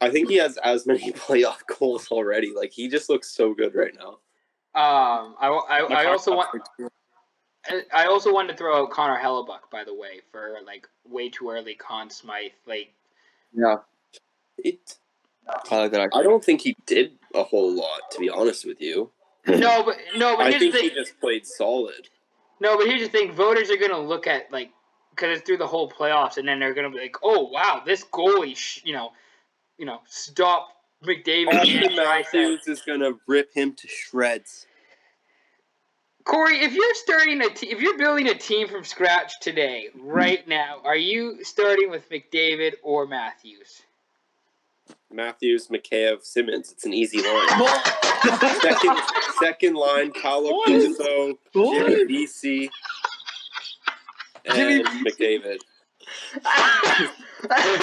[0.00, 2.52] I think he has as many playoff goals already.
[2.54, 4.18] Like he just looks so good right now.
[4.80, 6.48] um, I, I, I also want.
[6.78, 6.92] want.
[7.92, 11.50] I also wanted to throw out Connor Hellebuyck, by the way, for like way too
[11.50, 12.52] early Conn Smythe.
[12.64, 12.92] Like
[13.52, 13.78] Yeah,
[14.58, 14.98] It,
[15.72, 16.10] I like that.
[16.14, 19.10] I don't think he did a whole lot, to be honest with you.
[19.46, 22.08] No, but no, but I here's the think he just played solid.
[22.60, 24.70] No, but here's the thing: voters are gonna look at like
[25.10, 28.04] because it's through the whole playoffs, and then they're gonna be like, "Oh wow, this
[28.04, 29.10] goalie, sh- you know,
[29.78, 30.68] you know, stop
[31.04, 34.66] McDavid." Auston Matthews is gonna rip him to shreds.
[36.24, 40.06] Corey, if you're starting a te- if you're building a team from scratch today, hmm.
[40.06, 43.82] right now, are you starting with McDavid or Matthews?
[45.12, 46.72] Matthews, Mikheyev, Simmonds.
[46.72, 47.68] It's an easy line.
[48.60, 48.98] second,
[49.40, 52.70] second line, Paulo What is- Kuzo, Jimmy Vesey,
[54.44, 55.58] and Jimmy McDavid.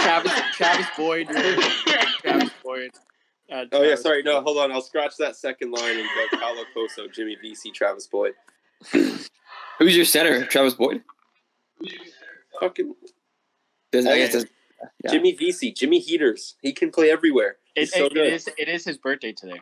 [0.03, 1.27] Travis, Travis Boyd.
[1.29, 2.91] Travis Boyd.
[3.51, 4.23] Uh, Oh yeah, sorry.
[4.23, 4.71] No, hold on.
[4.71, 8.33] I'll scratch that second line and go Paulo Coso, Jimmy Vesey, Travis Boyd.
[8.91, 10.45] Who's your center?
[10.45, 11.03] Travis Boyd.
[12.59, 12.95] Fucking
[13.91, 14.45] Does I guess does-
[15.03, 15.11] Yeah.
[15.11, 16.55] Jimmy Vesey, Jimmy Heaters.
[16.61, 17.57] He can play everywhere.
[17.75, 18.27] It, so it- good.
[18.27, 18.49] it is.
[18.57, 19.59] It is his birthday today.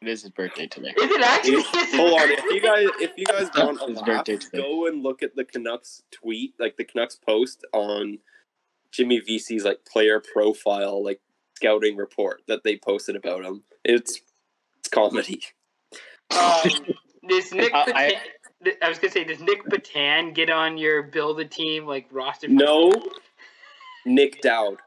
[0.00, 0.94] It is his birthday today.
[0.96, 1.62] Is it actually?
[1.98, 4.58] Hold on, if you guys if you guys want a His laugh, birthday today.
[4.58, 8.18] go and look at the Canucks tweet, like the Canucks post on
[8.92, 11.20] Jimmy Vesey's like player profile, like
[11.56, 13.64] scouting report that they posted about him.
[13.84, 14.20] It's
[14.78, 15.42] it's comedy.
[16.30, 16.70] Um,
[17.28, 21.02] does Nick Uh, Patan, I- I, was gonna say, does Nick Patan get on your
[21.02, 22.46] build a team like roster?
[22.48, 22.92] No,
[24.06, 24.78] Nick Dowd.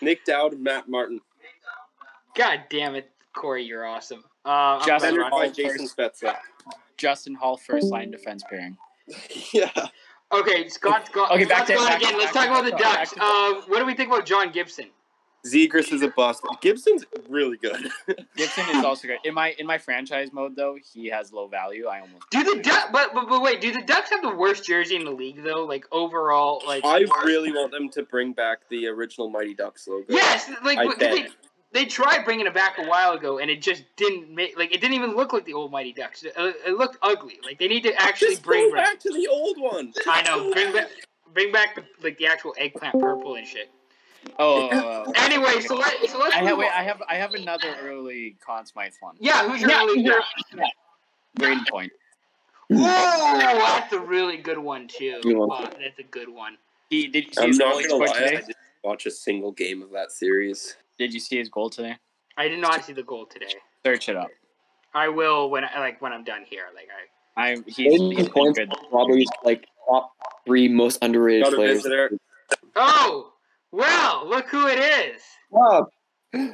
[0.00, 1.20] Nick Dowd, Matt Martin.
[2.34, 4.24] God damn it, Corey, you're awesome.
[4.44, 6.36] Uh, Justin glad Centered Ron- by Hall Jason Spezza.
[6.96, 8.76] Justin Holl first line defense pairing.
[9.52, 9.70] yeah.
[10.32, 11.30] Okay, Scott's gone.
[11.32, 12.18] Okay, back Scott's to- gone back to- again.
[12.18, 13.14] Let's back talk to- about the Ducks.
[13.20, 14.86] Uh, what do we think about John Gibson?
[15.46, 16.44] Zegras is a bust.
[16.60, 17.90] Gibson's really good.
[18.36, 19.18] Gibson is also good.
[19.24, 21.86] In my in my franchise mode though, he has low value.
[21.88, 22.86] I almost Do the Ducks?
[22.92, 25.64] But, but but wait, do the Ducks have the worst jersey in the league though?
[25.64, 30.04] Like overall, like I really want them to bring back the original Mighty Ducks logo.
[30.08, 31.26] yes, like I but they,
[31.72, 34.80] they tried bringing it back a while ago, and it just didn't make like it
[34.80, 36.22] didn't even look like the old Mighty Ducks.
[36.22, 37.40] It, it looked ugly.
[37.44, 38.84] Like they need to actually Just bring back.
[38.84, 39.92] back to the old one.
[40.06, 40.88] I know, bring back
[41.34, 43.70] bring back the, like the actual eggplant purple and shit.
[44.38, 44.68] Oh.
[44.70, 45.12] Oh, oh, oh.
[45.16, 46.70] Anyway, so let so let's I have wait.
[46.74, 49.16] I have I have another early Conn Smythe one.
[49.20, 50.12] yeah, who's your Yeah, early yeah.
[50.12, 50.74] draft?
[51.38, 51.92] Brayden Point.
[52.70, 55.20] Oh, that's a really good one too.
[55.22, 56.56] Good that's a good one.
[56.90, 58.18] He did you see I'm his not goal he gonna lie.
[58.18, 60.76] I didn't watch a single game of that series.
[60.98, 61.96] Did you see his goal today?
[62.36, 63.54] I did not see the goal today.
[63.84, 64.28] Search it up.
[64.94, 66.64] I will when I like when I'm done here.
[66.74, 67.02] Like I.
[67.34, 68.70] I he's, he's Brayden been good.
[68.90, 70.12] probably like top
[70.46, 71.76] three most underrated Got a players.
[71.78, 72.12] visitor.
[72.76, 73.31] Oh
[73.72, 75.22] well, look who it is.
[75.52, 75.86] Oh,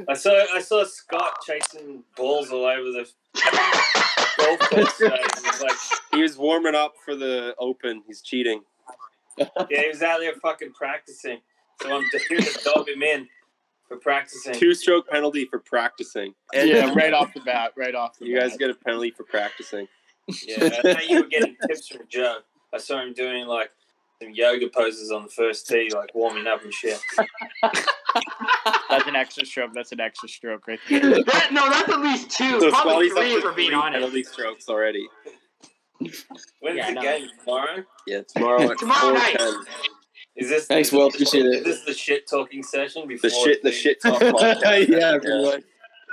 [0.08, 3.08] I saw I saw Scott chasing balls all over the
[4.38, 5.20] golf course today.
[5.62, 5.76] Like,
[6.12, 8.02] He was warming up for the Open.
[8.06, 8.62] He's cheating.
[9.38, 11.38] yeah, he was out there fucking practicing.
[11.82, 13.28] So I'm here to dog him in
[13.86, 14.54] for practicing.
[14.54, 16.34] Two-stroke penalty for practicing.
[16.52, 17.72] And Yeah, right off the bat.
[17.76, 19.86] Right off the You guys get a penalty for practicing.
[20.46, 22.38] Yeah, I know you were getting tips from Joe.
[22.74, 23.70] I saw him doing like
[24.22, 26.98] some yoga poses on the first tee, like warming up and shit.
[28.90, 29.72] That's an extra stroke.
[29.74, 31.00] That's an extra stroke right there.
[31.00, 33.76] That, no, that's at least two, So probably Scully's up three to for being three
[33.78, 33.94] honest.
[33.94, 35.06] penalty strokes already.
[36.00, 37.02] When's Yeah, the no.
[37.02, 37.84] game tomorrow?
[38.06, 39.36] Yeah, tomorrow at Tomorrow night.
[39.38, 39.64] 4:10.
[40.36, 41.08] Is this Thanks, Will.
[41.08, 41.64] Appreciate Is it.
[41.64, 44.88] this the shit talking session before The shit, the shit talk podcast.
[44.88, 45.62] yeah, pretty much.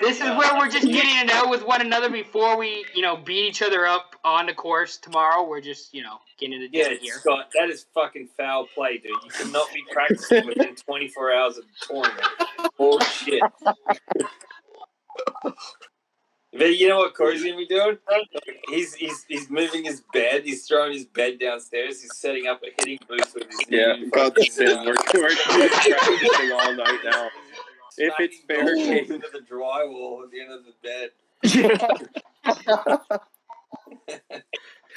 [0.02, 3.16] This is where we're just getting it out with one another before we, you know,
[3.18, 5.48] beat each other up on the course tomorrow.
[5.48, 7.14] We're just, you know, getting it Yeah, here.
[7.20, 9.12] Scott, that is fucking foul play, dude.
[9.24, 12.28] You cannot be practicing within 24 hours of the tournament.
[12.78, 13.42] Bullshit.
[16.58, 17.98] But you know what Corey's gonna be doing?
[18.70, 20.44] He's he's he's moving his bed.
[20.46, 22.02] He's throwing his bed downstairs.
[22.02, 24.86] He's setting up a hitting booth with his Yeah, new about the fucking, same.
[24.86, 27.30] We're, we're practicing all night now.
[27.98, 28.98] If it's smacking fair balls game.
[29.16, 31.12] into the drywall at the end of the bed.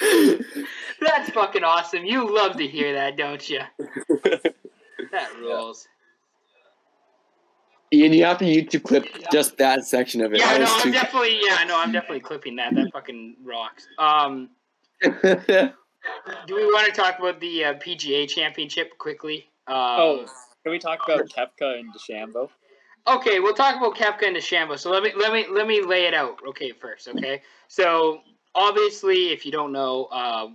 [1.01, 2.05] That's fucking awesome.
[2.05, 3.61] You love to hear that, don't you?
[5.11, 5.87] That rules.
[7.91, 10.39] Ian, you have to YouTube clip just that section of it.
[10.39, 12.75] Yeah, That no, I'm too- definitely, yeah, no, I'm definitely clipping that.
[12.75, 13.87] That fucking rocks.
[13.97, 14.49] Um,
[15.01, 15.09] do
[16.55, 19.49] we want to talk about the uh, PGA Championship quickly?
[19.67, 20.25] Uh, Oh,
[20.63, 22.49] can we talk about Koepka and DeChambeau?
[23.07, 24.77] Okay, we'll talk about Koepka and DeChambeau.
[24.77, 26.39] So let me let me let me lay it out.
[26.47, 27.07] Okay, first.
[27.07, 28.21] Okay, so
[28.55, 30.47] obviously, if you don't know, uh,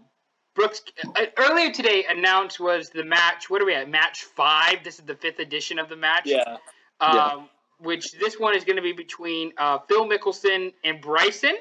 [0.55, 0.83] Brooks
[1.17, 3.51] uh, earlier today announced was the match.
[3.51, 3.89] What are we at?
[3.89, 4.85] Match five.
[4.85, 6.27] This is the fifth edition of the match.
[6.27, 6.57] Yeah.
[7.01, 7.43] Um, Yeah.
[7.81, 11.57] Which this one is going to be between uh, Phil Mickelson and Bryson.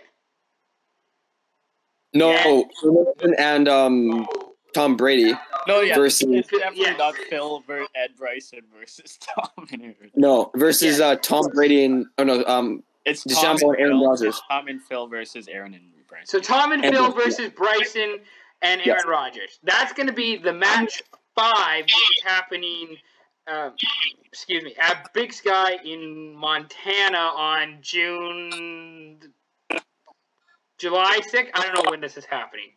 [2.13, 2.69] no,
[3.39, 4.27] and um,
[4.75, 5.33] Tom Brady.
[5.67, 6.97] No, yeah, Versus- it's definitely Yes.
[6.97, 10.12] not Phil ver- Ed Bryson versus Tom and Aaron.
[10.15, 13.99] No, versus uh, Tom Brady and oh no, um, It's DeChambeau Tom and and Aaron
[13.99, 14.10] Phil.
[14.10, 14.41] Rodgers.
[14.49, 16.28] Tom and Phil versus Aaron and Bryson.
[16.28, 18.19] So Tom and And Phil Bryson, versus Bryson
[18.62, 18.99] and Yes.
[18.99, 19.60] Aaron Rodgers.
[19.63, 21.02] That's going to be the match
[21.36, 22.97] five, which is happening.
[23.47, 23.73] Um,
[24.26, 29.19] excuse me, at Big Sky in Montana on June,
[30.78, 31.52] July sixth.
[31.54, 32.69] I don't know when this is happening.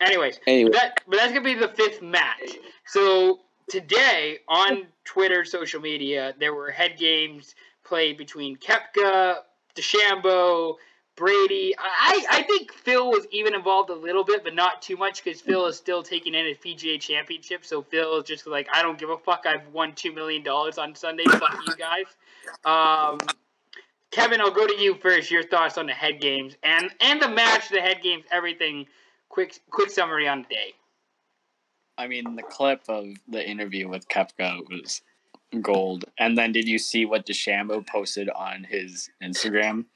[0.00, 2.56] Anyways, anyway, that but that's gonna be the fifth match.
[2.86, 9.38] So today on Twitter, social media, there were head games played between Koepka,
[9.74, 10.76] DeChambeau,
[11.16, 11.74] Brady.
[11.78, 15.40] I I think Phil was even involved a little bit, but not too much because
[15.40, 17.64] Phil is still taking in his PGA Championship.
[17.64, 19.46] So Phil is just like, I don't give a fuck.
[19.46, 21.24] I've won two million dollars on Sunday.
[21.24, 22.06] Fuck you guys.
[22.64, 23.18] Um,
[24.12, 25.30] Kevin, I'll go to you first.
[25.30, 28.86] Your thoughts on the head games and and the match, the head games, everything.
[29.28, 30.74] Quick quick summary on the day.
[31.98, 35.02] I mean, the clip of the interview with Koepka was
[35.62, 36.04] gold.
[36.18, 39.86] And then did you see what DeChambeau posted on his Instagram?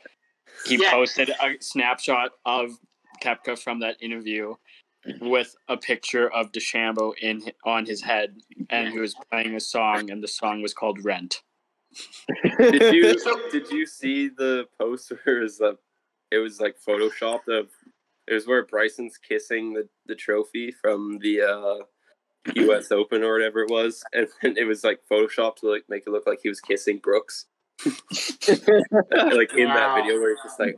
[0.64, 0.90] He Yeah.
[0.90, 2.78] posted a snapshot of
[3.22, 4.56] Koepka from that interview
[5.20, 8.40] with a picture of DeChambeau in on his head,
[8.70, 11.42] and he was playing a song, and the song was called Rent.
[12.58, 13.14] Did you
[13.52, 15.74] did you see the post where it uh,
[16.30, 17.68] it was like photoshopped of
[18.32, 21.84] it was where Bryson's kissing the, the trophy from the uh,
[22.54, 22.90] U.S.
[22.92, 26.10] Open or whatever it was, and then it was like photoshopped to like make it
[26.10, 27.46] look like he was kissing Brooks.
[27.84, 30.76] like in that video where it's just like,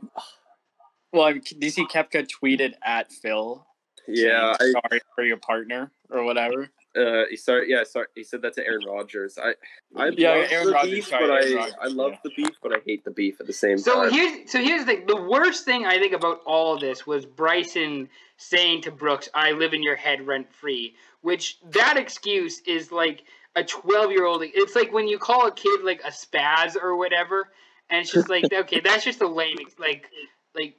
[1.13, 3.65] Well, did you see Koepka tweeted at Phil?
[4.07, 6.69] yeah, I, sorry for your partner or whatever.
[6.95, 9.37] Uh, he started, yeah, sorry, he said that to Aaron Rodgers.
[9.37, 9.55] I,
[9.95, 12.17] I Yeah, love Aaron the Rodgers, beef, sorry, but Aaron I, Rodgers, I love yeah.
[12.23, 14.11] the beef, but I hate the beef at the same So time.
[14.11, 15.05] here's so here's the thing.
[15.07, 19.51] The worst thing I think about all of this was Bryson saying to Brooks, "I
[19.51, 23.23] live in your head rent free," which that excuse is like
[23.55, 24.43] a 12 year old.
[24.43, 27.49] It's like when you call a kid like a spaz or whatever,
[27.89, 30.09] and it's just like okay, that's just a lame ex- like
[30.55, 30.75] like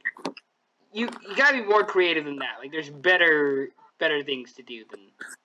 [0.92, 2.57] you you gotta be more creative than that.
[2.61, 5.00] Like there's better better things to do than,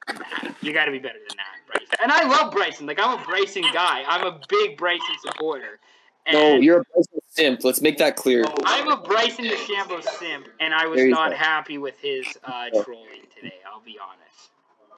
[0.07, 0.55] than that.
[0.61, 1.95] You gotta be better than that, Bryson.
[2.01, 2.85] And I love Bryson.
[2.85, 4.03] Like I'm a Bryson guy.
[4.07, 5.79] I'm a big Bryson supporter.
[6.25, 7.63] And no, you're a Bryson simp.
[7.63, 8.43] Let's make that clear.
[8.65, 11.37] I'm a Bryson DeChambeau simp, and I was not go.
[11.37, 13.55] happy with his uh, trolling today.
[13.71, 14.51] I'll be honest.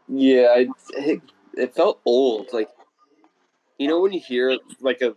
[0.10, 0.68] Yeah, I,
[1.00, 1.22] it,
[1.56, 2.48] it felt old.
[2.52, 2.70] Like,
[3.78, 5.16] you know, when you hear like a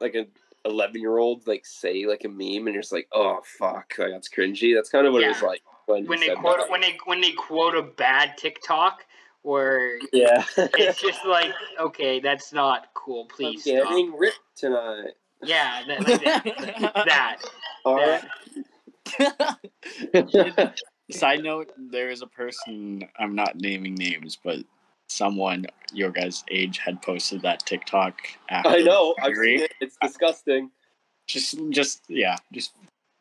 [0.00, 0.26] like a
[0.66, 4.10] eleven year old like say like a meme, and you're just like, oh fuck, like,
[4.10, 4.74] that's cringy.
[4.74, 6.70] That's kind of what it was like when, When they quote that.
[6.70, 9.04] when they when they quote a bad TikTok,
[9.42, 13.26] where Yeah, it's just like, okay, that's not cool.
[13.26, 13.88] Please, I'm Please stop.
[13.90, 15.12] getting ripped tonight.
[15.42, 16.94] Yeah, that, like that.
[17.06, 17.38] that.
[17.84, 18.24] All right.
[21.12, 24.58] Side note: There is a person I'm not naming names, but
[25.08, 28.20] someone your guys' age had posted that TikTok.
[28.50, 29.14] After I know.
[29.18, 29.72] the I've seen it.
[29.80, 30.70] It's disgusting.
[31.28, 32.72] Just, just yeah, just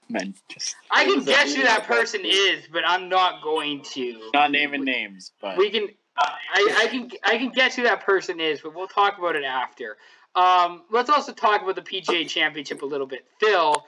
[0.09, 2.35] meant just I can guess who that person this.
[2.35, 4.29] is, but I'm not going to.
[4.33, 5.87] not naming names, but We can.
[6.17, 9.43] I, I can I can guess who that person is, but we'll talk about it
[9.43, 9.97] after.
[10.35, 13.25] Um, let's also talk about the PGA Championship a little bit.
[13.39, 13.85] Phil,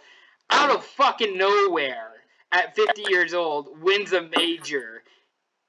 [0.49, 2.12] out of fucking nowhere,
[2.51, 5.03] at 50 years old, wins a major.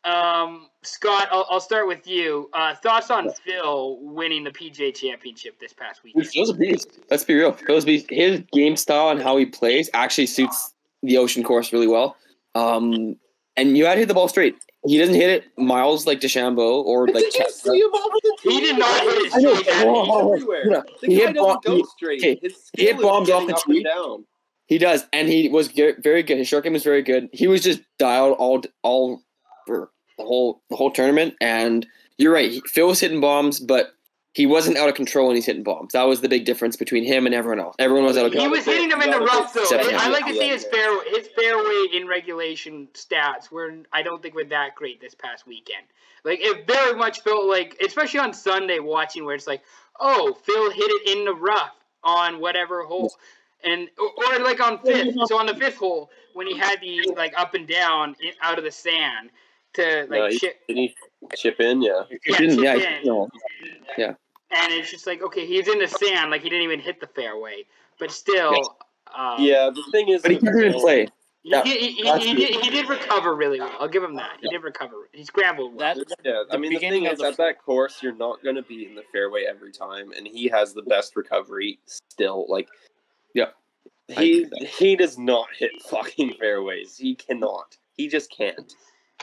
[0.04, 2.48] Um, Scott, I'll, I'll start with you.
[2.52, 6.26] Uh, thoughts on Phil winning the PGA Championship this past weekend?
[6.28, 7.00] Phil's a beast.
[7.10, 7.52] Let's be real.
[7.52, 8.06] Phil's a beast.
[8.08, 12.16] His game style and how he plays actually suits the ocean course really well.
[12.54, 13.16] Um,
[13.56, 14.56] and you gotta hit the ball straight.
[14.86, 17.24] He doesn't hit it miles like DeChambeau or like.
[17.24, 19.54] Did you see him over the He did not hit it I know.
[19.56, 19.84] straight.
[19.86, 20.34] Whoa, whoa, whoa.
[20.34, 20.70] everywhere.
[20.70, 20.80] Yeah.
[21.00, 22.20] The He guy hit doesn't bomb- go straight.
[22.20, 22.38] okay.
[22.40, 23.82] His He hit bombs off the up and tee.
[23.82, 24.24] down.
[24.66, 26.38] He does, and he was ge- very good.
[26.38, 27.28] His short game was very good.
[27.32, 29.20] He was just dialed all all
[29.68, 31.34] for the whole the whole tournament.
[31.40, 32.60] And you're right.
[32.66, 33.92] Phil was hitting bombs, but
[34.32, 35.92] he wasn't out of control when he's hitting bombs.
[35.92, 37.76] That was the big difference between him and everyone else.
[37.78, 38.52] Everyone was out of control.
[38.52, 39.64] He was hitting them in the rough though.
[39.70, 44.34] I like to see his fair his fairway in regulation stats were I don't think
[44.34, 45.84] were that great this past weekend.
[46.24, 49.62] Like it very much felt like, especially on Sunday watching, where it's like,
[50.00, 53.12] oh, Phil hit it in the rough on whatever hole,
[53.64, 55.14] and or, or like on fifth.
[55.26, 58.64] So on the fifth hole when he had the like up and down out of
[58.64, 59.30] the sand
[59.78, 60.94] to like No, he- chip, Did he
[61.36, 61.82] chip in?
[61.82, 62.02] Yeah.
[62.26, 63.04] Yeah, didn't- yeah, in.
[63.06, 63.28] no.
[63.96, 67.06] and it's just like okay, he's in the sand, like he didn't even hit the
[67.08, 67.64] fairway,
[67.98, 68.76] but still.
[69.16, 69.70] Um, Yeah.
[69.70, 71.06] The thing is, But he with couldn't Phil- play.
[71.44, 73.74] He, Yeah, he, he, that's he, did, he did recover really well.
[73.80, 74.38] I'll give him that.
[74.42, 75.08] He did recover.
[75.12, 75.94] He scrambled well.
[75.94, 78.56] that Yeah, I the mean the thing is, the at that course, you're not going
[78.56, 82.44] to be in the fairway every time, and he has the best recovery still.
[82.48, 82.68] Like,
[83.34, 83.50] Yeah.
[84.08, 84.46] He
[84.78, 86.96] he does not hit fucking fairways.
[86.98, 87.76] He cannot.
[87.96, 88.74] He just can't.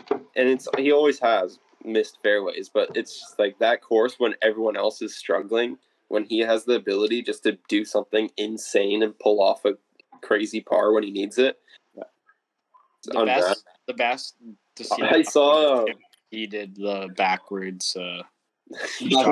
[0.09, 4.75] And it's he always has missed fairways, but it's just like that course when everyone
[4.75, 5.77] else is struggling,
[6.07, 9.73] when he has the ability just to do something insane and pull off a
[10.21, 11.59] crazy par when he needs it.
[13.07, 14.35] The best, the best
[14.75, 15.03] to see.
[15.03, 15.85] I saw
[16.31, 17.95] he did the backwards.
[17.95, 18.23] Uh,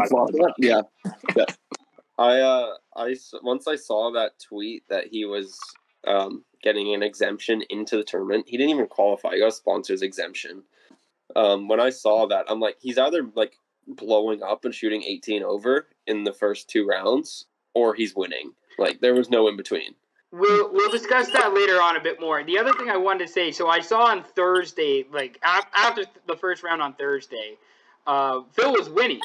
[0.07, 0.29] flop?
[0.57, 0.81] Yeah.
[2.19, 5.59] I uh I once I saw that tweet that he was
[6.05, 8.45] um getting an exemption into the tournament.
[8.47, 9.33] He didn't even qualify.
[9.33, 10.63] He got a sponsors exemption.
[11.35, 13.57] Um when I saw that, I'm like he's either like
[13.87, 18.53] blowing up and shooting 18 over in the first two rounds or he's winning.
[18.79, 19.93] Like there was no in between.
[20.31, 22.43] We'll we'll discuss that later on a bit more.
[22.43, 26.05] The other thing I wanted to say, so I saw on Thursday, like af- after
[26.27, 27.55] the first round on Thursday,
[28.07, 29.21] uh, Phil was winning,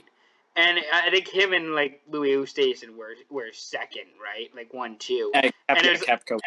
[0.55, 4.51] and I think him and like Louis Oosthuizen were were second, right?
[4.55, 5.30] Like one two.
[5.32, 6.39] Kep- And it was- Koepka.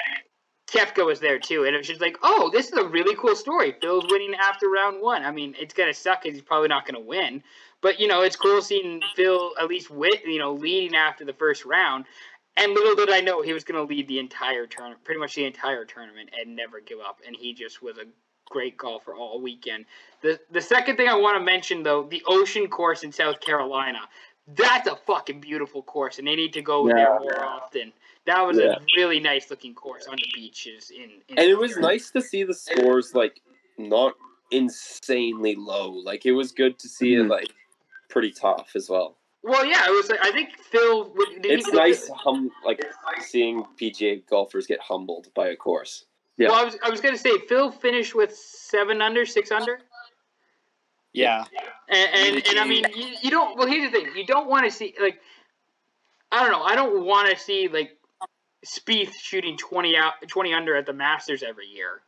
[0.68, 3.36] Koepka was there too, and it was just like, oh, this is a really cool
[3.36, 3.76] story.
[3.82, 5.24] Phil's winning after round one.
[5.24, 7.43] I mean, it's gonna suck because he's probably not gonna win,
[7.82, 11.34] but you know, it's cool seeing Phil at least win, you know, leading after the
[11.34, 12.05] first round.
[12.57, 15.45] And little did I know he was gonna lead the entire tournament, pretty much the
[15.45, 17.20] entire tournament, and never give up.
[17.26, 18.05] And he just was a
[18.49, 19.86] great golfer all weekend.
[20.22, 23.99] The the second thing I want to mention though, the Ocean Course in South Carolina.
[24.47, 27.18] That's a fucking beautiful course, and they need to go there Yeah.
[27.20, 27.93] more often.
[28.26, 28.74] That was Yeah.
[28.76, 31.22] a really nice looking course on the beaches in.
[31.28, 31.94] in And it was Carolina.
[31.94, 33.42] nice to see the scores like
[33.78, 34.14] not
[34.52, 35.90] insanely low.
[35.92, 37.30] Like it was good to see it Mhm.
[37.30, 37.54] like
[38.10, 39.18] pretty tough as well.
[39.44, 40.10] Well, yeah, it was.
[40.10, 41.10] Like, I think Phil.
[41.16, 42.86] would- It's he, nice hum like
[43.22, 46.06] seeing PGA golfers get humbled by a course.
[46.38, 46.50] Yeah.
[46.50, 49.80] Well, I was, I was gonna say Phil finished with seven under, six under,
[51.14, 51.46] Yeah,
[51.90, 53.58] and and, and I mean, you, you don't.
[53.58, 55.20] Well, here's the thing: you don't want to see like,
[56.32, 56.64] I don't know.
[56.64, 57.98] I don't want to see like
[58.66, 62.01] Spieth shooting twenty out, twenty under at the Masters every year.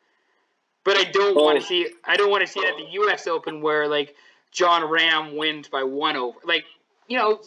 [0.84, 1.62] But I don't want Oh.
[1.62, 1.88] to see.
[2.06, 3.26] I don't want to see it at the U.S.
[3.28, 4.16] Open where like
[4.52, 6.38] Jon Rahm wins by one over.
[6.44, 6.66] Like
[7.08, 7.42] you know,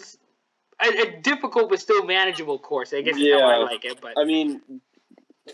[0.83, 2.93] a, a difficult but still manageable course.
[2.93, 4.01] I guess is how I like it.
[4.01, 4.61] But I mean,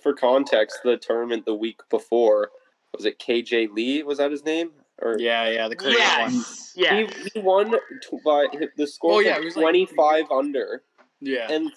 [0.03, 2.51] for context, the tournament the week before
[2.97, 4.03] was it KJ Lee?
[4.03, 4.71] Was that his name?
[5.01, 5.69] Or yeah, yeah.
[5.69, 6.45] The Korean one.
[6.77, 7.05] yeah.
[7.07, 8.47] he, he won t- by
[8.77, 10.83] the score Oh, yeah, like it was like- 25 under,
[11.21, 11.73] Yeah, and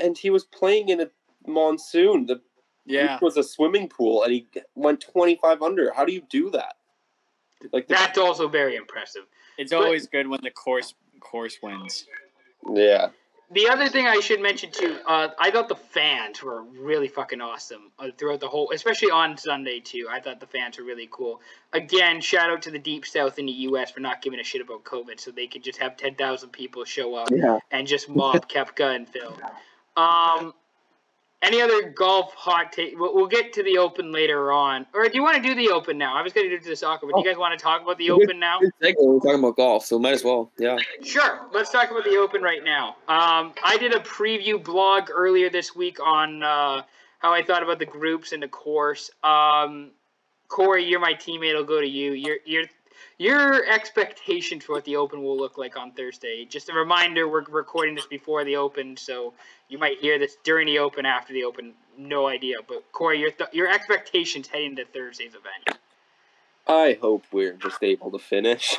[0.00, 1.10] and he was playing in a
[1.46, 2.26] monsoon.
[2.26, 2.40] The
[2.86, 3.18] yeah.
[3.22, 5.92] was a swimming pool, and he went 25 under.
[5.92, 6.74] How do you do that?
[7.72, 9.22] Like the, That's also very impressive.
[9.58, 12.06] It's But- always good when the course course wins.
[12.74, 13.10] yeah.
[13.52, 17.40] The other thing I should mention too, uh, I thought the fans were really fucking
[17.40, 20.06] awesome uh, throughout the whole, especially on Sunday too.
[20.08, 21.40] I thought the fans were really cool.
[21.72, 23.90] Again, shout out to the Deep South in the U.S.
[23.90, 26.84] for not giving a shit about COVID, so they could just have ten thousand people
[26.84, 27.58] show up Yeah.
[27.72, 29.36] and just mob Koepka and Phil.
[29.96, 30.54] Um,
[31.42, 32.98] any other golf hot take?
[32.98, 35.70] We'll, we'll get to the Open later on, or do you want to do the
[35.70, 36.14] Open now?
[36.14, 37.96] I was going to do the soccer, but do you guys want to talk about
[37.98, 38.10] the.
[38.10, 38.58] Open now?
[38.60, 40.52] We're talking about golf, so might as well.
[40.58, 40.76] Yeah.
[41.02, 41.46] Sure.
[41.52, 42.96] Let's talk about the Open right now.
[43.08, 46.82] Um, I did a preview blog earlier this week on uh,
[47.20, 49.10] how I thought about the groups and the course.
[49.22, 49.92] Um,
[50.48, 51.54] Corey, you're my teammate.
[51.56, 52.12] I'll go to you.
[52.12, 52.64] Your your
[53.18, 56.44] your expectations for what the Open will look like on Thursday.
[56.44, 59.34] Just a reminder, we're recording this before the Open, so
[59.68, 61.74] you might hear this during the Open, after the Open.
[61.98, 62.56] No idea.
[62.66, 65.78] But Corey, your th- your expectations heading into Thursday's event.
[66.66, 68.78] I hope we're just able to finish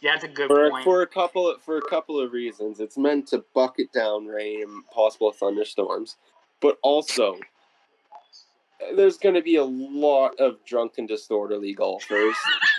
[0.00, 0.84] Yeah, That's a good for point.
[0.84, 2.80] for a couple for a couple of reasons.
[2.80, 6.16] It's meant to bucket down rain and possible thunderstorms,
[6.60, 7.38] but also
[8.94, 12.34] there's going to be a lot of drunken disorderly golfers.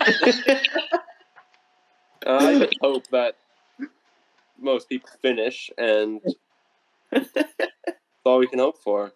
[2.26, 3.36] I hope that
[4.58, 6.20] most people finish, and
[7.10, 7.28] that's
[8.24, 9.12] all we can hope for.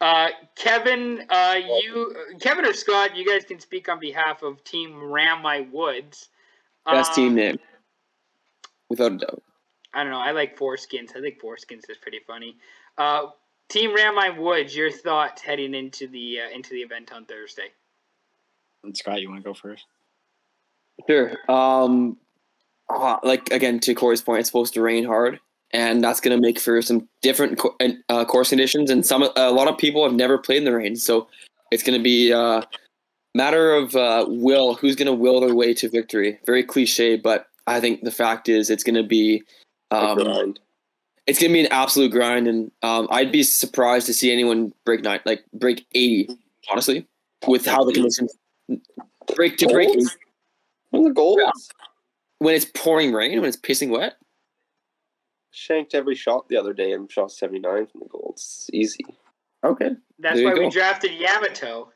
[0.00, 5.02] Uh, Kevin, uh, you, Kevin or Scott, you guys can speak on behalf of Team
[5.02, 6.28] Ram My Woods.
[6.84, 7.58] Best Um, team name,
[8.88, 9.42] without a doubt.
[9.94, 10.18] I don't know.
[10.20, 11.16] I like Foreskins.
[11.16, 12.56] I think Foreskins is pretty funny.
[12.98, 13.28] Uh,
[13.68, 14.76] Team Ram Woods.
[14.76, 17.68] Your thoughts heading into the uh, into the event on Thursday?
[18.84, 19.84] And Scott, you want to go first?
[21.08, 21.36] Sure.
[21.50, 22.16] Um,
[22.88, 25.40] uh, like again, to Corey's point, it's supposed to rain hard,
[25.72, 27.76] and that's going to make for some different co-
[28.08, 28.90] uh, course conditions.
[28.90, 31.28] And some, a lot of people have never played in the rain, so
[31.70, 32.62] it's going to be a
[33.34, 34.74] matter of uh, will.
[34.74, 36.38] Who's going to will their way to victory?
[36.46, 39.42] Very cliche, but I think the fact is, it's going to be.
[39.90, 40.60] A Um, grind.
[41.26, 45.02] It's gonna be an absolute grind, and um, I'd be surprised to see anyone break
[45.02, 46.28] nine, like break eighty.
[46.70, 47.06] Honestly,
[47.46, 48.34] with how the conditions
[49.34, 50.16] break to break Goals?
[50.90, 51.70] From the goals.
[52.38, 54.14] when it's pouring rain, when it's pissing wet.
[55.50, 58.32] Shanked every shot the other day and shot 79 from the goal.
[58.34, 59.04] It's easy.
[59.64, 61.90] Okay, That's There you why we drafted Yamato.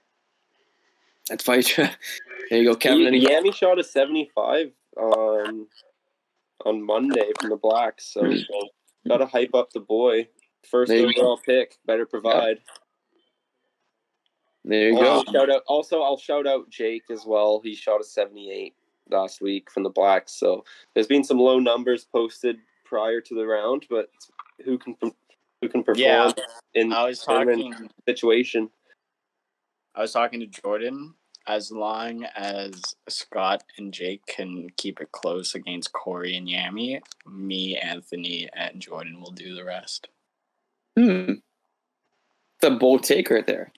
[1.29, 1.73] That's fight.
[1.77, 1.93] there
[2.51, 3.07] you go, Kevin.
[3.07, 5.67] Any Yami shot a 75 on
[6.65, 8.23] on Monday from the Blacks, so
[9.09, 10.29] gotta hype up the boy.
[10.71, 11.21] First There you go.
[11.23, 12.61] overall pick, better provide.
[14.65, 15.33] There you Also, go.
[15.39, 15.63] shout out.
[15.67, 17.61] Also, I'll shout out Jake as well.
[17.65, 18.75] He shot a 78
[19.11, 20.33] last week from the Blacks.
[20.33, 24.11] So there's been some low numbers posted prior to the round, but
[24.65, 24.97] who can
[25.63, 26.33] who can perform Yeah.
[26.75, 27.91] in I was tournament talking.
[28.09, 28.71] situation?
[29.95, 31.15] I was talking to Jordan.
[31.47, 37.77] As long as Scott and Jake can keep it close against Corey and Yami, me,
[37.77, 40.09] Anthony, and Jordan will do the rest.
[40.97, 41.33] Hmm.
[42.57, 43.73] It's a bold take right there.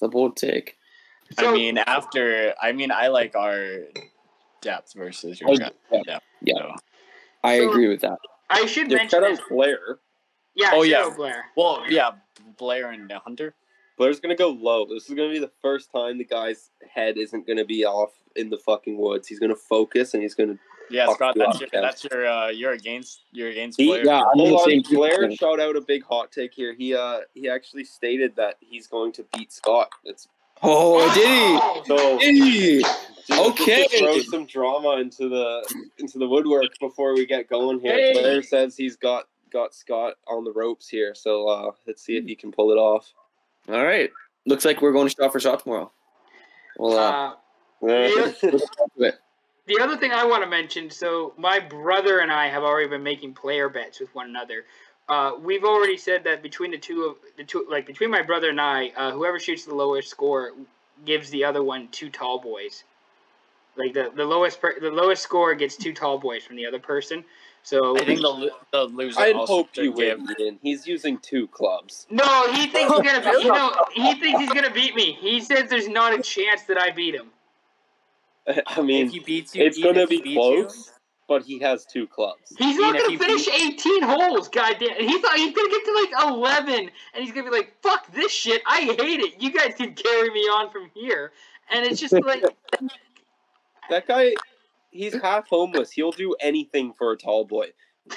[0.00, 0.76] The a bold take.
[1.38, 3.80] So, I mean, after I mean, I like our
[4.62, 6.02] depth versus your Oh, guys' yeah.
[6.04, 6.24] depth.
[6.42, 6.54] Yeah.
[6.58, 6.74] So.
[7.44, 8.18] I So- agree with that.
[8.48, 9.38] I should You mention cut this.
[9.38, 9.98] out Blair.
[10.54, 11.06] Yeah, Oh, yeah.
[11.06, 11.14] yeah.
[11.14, 11.44] Blair.
[11.56, 12.10] Well, yeah,
[12.56, 13.54] Blair and Hunter.
[14.00, 14.86] Blair's gonna go low.
[14.86, 18.48] This is gonna be the first time the guy's head isn't gonna be off in
[18.48, 19.28] the fucking woods.
[19.28, 20.58] He's gonna focus and he's gonna.
[20.90, 24.06] Yeah, Scott, that's your, that's your, uh, you're against, you're against He- Blair.
[24.06, 26.72] Yeah, I'm Hold on, Blair shot out a big hot take here.
[26.72, 29.90] He uh he actually stated that he's going to beat Scott.
[30.04, 30.28] It's
[30.62, 31.82] Oh, did Oh!
[31.86, 32.26] so he?
[32.26, 32.80] Did he?
[32.80, 33.86] just to Okay.
[33.98, 35.62] throw some drama into the
[35.98, 37.92] into the woodwork before we get going here.
[37.92, 38.12] Hey.
[38.14, 42.24] Blair says he's got got Scott on the ropes here, so uh let's see if
[42.24, 43.12] he can pull it off.
[43.68, 44.10] All right.
[44.46, 45.92] Looks like we're going to shot for shot tomorrow.
[46.78, 47.36] Well, uh, Uh,
[48.96, 49.16] let's
[49.66, 53.04] the other thing I want to mention, so my brother and I have already been
[53.04, 54.64] making player bets with one another.
[55.08, 58.50] Uh, we've already said that between the two of the two, like between my brother
[58.50, 60.52] and I, uh, whoever shoots the lowest score
[61.04, 62.84] gives the other one two tall boys.
[63.76, 66.78] Like the, the lowest per, the lowest score gets two tall boys from the other
[66.80, 67.24] person.
[67.62, 70.26] So I think the, the loser I'd also hope you win.
[70.40, 70.58] Ian.
[70.62, 72.06] He's using two clubs.
[72.10, 73.44] no, he thinks he's gonna beat.
[73.44, 75.12] You know, he thinks he's gonna beat me.
[75.20, 77.28] He says there's not a chance that I beat him.
[78.66, 80.92] I mean, if he beats you, it's Ian, gonna be beats close,
[81.28, 82.54] but he has two clubs.
[82.58, 84.96] He's Ian, not gonna he finish 18 holes, goddamn.
[84.98, 88.10] And he thought he's gonna get to like 11, and he's gonna be like, "Fuck
[88.12, 89.40] this shit, I hate it.
[89.40, 91.32] You guys can carry me on from here."
[91.72, 92.42] And it's just like,
[93.90, 94.34] That guy,
[94.90, 95.90] he's half homeless.
[95.90, 97.68] He'll do anything for a tall boy.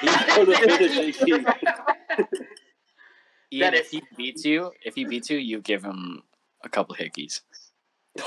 [0.02, 1.30] He's gonna finish 18.
[3.54, 6.24] Ian, That if he beats you, if he beats you, you give him
[6.64, 7.42] a couple hickeys.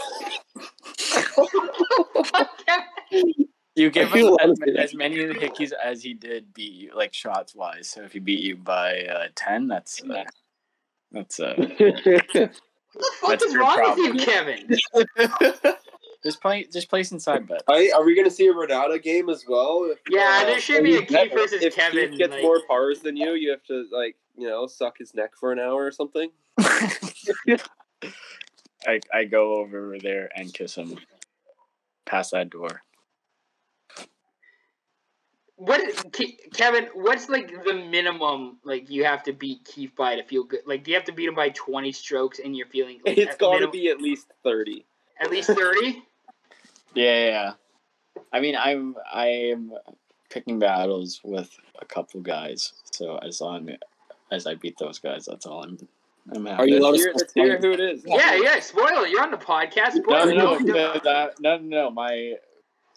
[3.76, 7.12] You give him as, honestly ma- as many hickeys as he did beat you, like
[7.12, 7.90] shots wise.
[7.90, 10.24] So if he beat you by uh, ten, that's uh,
[11.12, 12.50] that's uh, what the
[13.20, 14.12] fuck That's is wrong problem.
[14.12, 14.66] with you, Kevin?
[16.26, 17.62] Just play just place inside bet.
[17.68, 19.88] I, are we gonna see a Renata game as well?
[19.90, 22.10] If, Yeah, uh, there should be a if- Keith versus if Kevin.
[22.10, 25.14] Keith gets like- more pars than you, you have to like you know suck his
[25.14, 26.30] neck for an hour or something.
[26.58, 26.90] I
[29.14, 30.98] I go over there and kiss him.
[32.06, 32.82] Past that door.
[35.58, 36.88] What, is- Ke- Kevin?
[36.94, 40.60] What's like the minimum like you have to beat Keith by to feel good?
[40.66, 43.00] Like, do you have to beat him by 20 strokes and you're feeling?
[43.06, 44.84] Like, It's at got to be at least thirty.
[45.20, 46.02] at least 30.
[46.96, 47.52] Yeah, yeah, yeah.
[48.32, 49.72] I mean, I'm I'm
[50.30, 52.72] picking battles with a couple guys.
[52.92, 53.70] So as long
[54.32, 55.78] as I beat those guys, that's all I'm.
[56.34, 56.62] I'm happy.
[56.62, 58.02] Are you allowed to hear, who it is.
[58.04, 58.58] Yeah, yeah.
[58.58, 59.10] Spoil it.
[59.10, 59.94] You're on the podcast.
[59.94, 61.90] No, Spoil no, no, no, no, no, no.
[61.90, 62.34] My,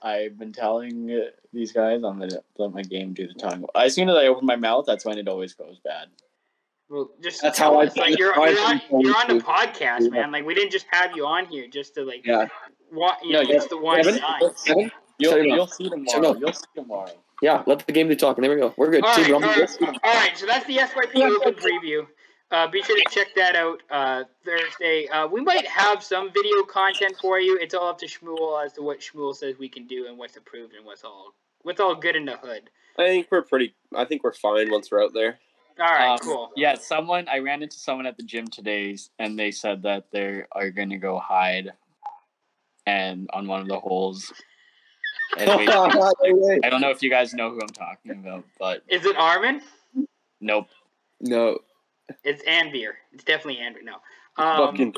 [0.02, 3.66] I've been telling uh, these guys I'm gonna let my game do the talking.
[3.76, 6.08] As soon as I open my mouth, that's when it always goes bad.
[6.90, 7.98] Well, just That's tell how I us.
[7.98, 10.32] Like you're, you're, on, you're on the podcast, man.
[10.32, 12.48] Like we didn't just have you on here just to like, Yeah.
[12.92, 13.56] Wa- you No, know, yeah.
[13.56, 14.20] just the one Kevin?
[14.20, 14.42] time.
[14.66, 14.92] Kevin?
[15.18, 16.36] You'll, Shut him you'll see Shut him tomorrow.
[16.40, 17.12] You'll see tomorrow.
[17.42, 18.42] Yeah, let the game do talking.
[18.42, 18.74] There we go.
[18.78, 19.04] We're good.
[19.04, 22.06] All, see, right, all, all right, So that's the SYP Open preview.
[22.52, 25.08] Uh, be sure to check that out uh, Thursday.
[25.08, 27.58] Uh, we might have some video content for you.
[27.62, 30.36] It's all up to Shmuel as to what Shmuel says we can do and what's
[30.36, 32.70] approved and what's all what's all good in the hood.
[32.98, 33.76] I think we're pretty.
[33.96, 35.38] I think we're fine once we're out there.
[35.80, 36.50] All right, Um, cool.
[36.58, 40.44] Yeah, someone I ran into someone at the gym today, and they said that they
[40.52, 41.72] are going to go hide,
[42.90, 44.32] and on one of the holes.
[45.38, 49.06] And we- I don't know if you guys know who I'm talking about, but Is
[49.06, 49.62] it Armin?
[50.42, 50.70] nope.
[51.22, 51.60] no.
[52.24, 52.94] It's Anvir.
[53.14, 53.84] It's definitely Anvir.
[53.84, 53.98] No.
[54.44, 54.96] Um, Fucking.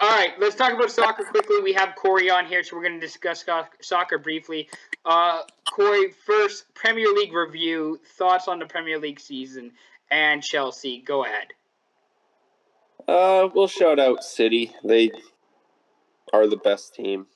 [0.00, 1.60] All right, let's talk about soccer quickly.
[1.62, 3.44] We have Corey on here, so we're going to discuss
[3.80, 4.68] soccer briefly.
[5.04, 9.70] Uh, Corey, first Premier League review, thoughts on the Premier League season
[10.10, 11.00] and Chelsea.
[11.06, 11.46] Go ahead.
[13.06, 14.72] Uh, we'll shout out City.
[14.82, 15.10] They
[16.32, 17.26] are the best team.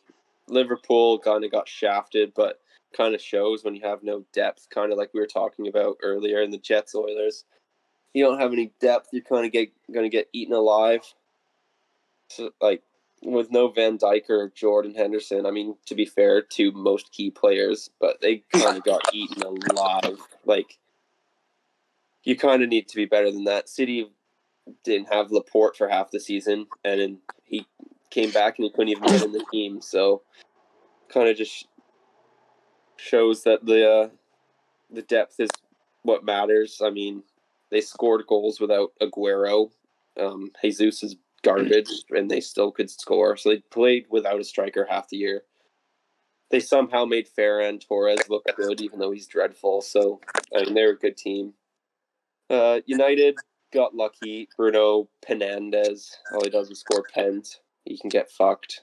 [0.48, 2.60] Liverpool kind of got shafted, but
[2.96, 4.68] kind of shows when you have no depth.
[4.70, 7.44] Kind of like we were talking about earlier in the Jets Oilers.
[8.14, 9.08] You don't have any depth.
[9.12, 11.02] You're kind of get gonna get eaten alive.
[12.28, 12.82] So like
[13.22, 15.46] with no Van Dijk or Jordan Henderson.
[15.46, 19.42] I mean, to be fair to most key players, but they kind of got eaten
[19.42, 20.78] a lot of like.
[22.24, 23.68] You kind of need to be better than that.
[23.68, 24.08] City
[24.84, 27.66] didn't have Laporte for half the season, and he
[28.12, 29.80] came back and he couldn't even get in the team.
[29.80, 30.22] So,
[31.08, 31.66] kind of just
[32.96, 34.08] shows that the uh,
[34.90, 35.50] the depth is
[36.02, 36.80] what matters.
[36.84, 37.22] I mean,
[37.70, 39.70] they scored goals without Aguero.
[40.20, 43.36] Um, Jesus is garbage, and they still could score.
[43.36, 45.42] So they played without a striker half the year.
[46.50, 49.80] They somehow made Ferran Torres look good, even though he's dreadful.
[49.80, 50.20] So
[50.54, 51.54] I mean, they're a good team.
[52.50, 53.36] Uh, United
[53.72, 54.48] got lucky.
[54.56, 57.61] Bruno Penandes, all he does is score pens.
[57.84, 58.80] He can get fucked.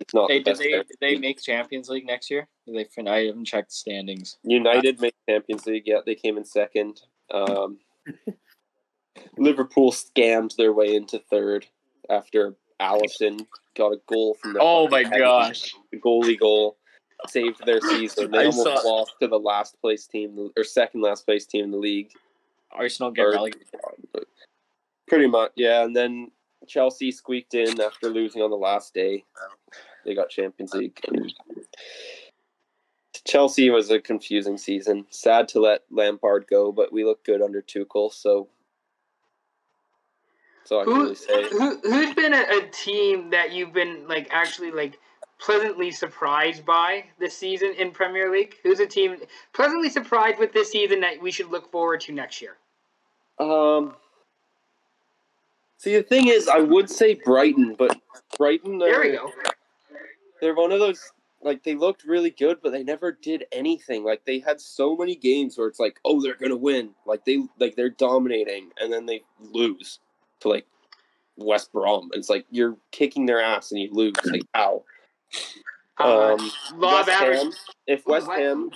[0.00, 0.82] It's not Hey, the did they player.
[0.84, 2.48] did they make Champions League next year?
[2.66, 2.84] Did they?
[2.84, 4.38] fin- I haven't checked the standings.
[4.42, 5.84] United made Champions League.
[5.86, 7.00] Yeah, they came in second.
[7.30, 7.78] Um,
[9.38, 11.66] Liverpool scammed their way into third
[12.10, 13.46] after Alisson
[13.76, 15.18] got a goal from the Oh my heaven.
[15.20, 15.72] gosh.
[15.92, 16.76] The goalie goal
[17.28, 18.30] saved their season.
[18.30, 21.64] They I almost saw- lost to the last place team or second last place team
[21.64, 22.10] in the league.
[22.72, 23.68] Arsenal get Or- relegated.
[25.06, 25.84] Pretty much, yeah.
[25.84, 26.30] And then
[26.66, 29.24] Chelsea squeaked in after losing on the last day.
[30.04, 30.98] They got Champions League.
[33.26, 35.06] Chelsea was a confusing season.
[35.10, 38.48] Sad to let Lampard go, but we look good under Tuchel, so
[40.64, 41.48] so I can Who, really say.
[41.50, 44.98] who who's been a, a team that you've been like actually like
[45.38, 48.56] pleasantly surprised by this season in Premier League?
[48.62, 49.16] Who's a team
[49.52, 52.56] pleasantly surprised with this season that we should look forward to next year?
[53.38, 53.94] Um.
[55.82, 57.98] See, the thing is, I would say Brighton, but
[58.38, 58.78] Brighton.
[58.78, 59.32] There we go.
[60.40, 61.10] they're one of those
[61.42, 65.16] like they looked really good but they never did anything like they had so many
[65.16, 69.06] games where it's like oh they're gonna win like they like they're dominating and then
[69.06, 69.98] they lose
[70.38, 70.64] to like
[71.36, 74.84] west brom and it's like you're kicking their ass and you lose like how
[75.98, 77.38] Uh, um West average.
[77.38, 77.52] Ham,
[77.88, 78.70] if west ham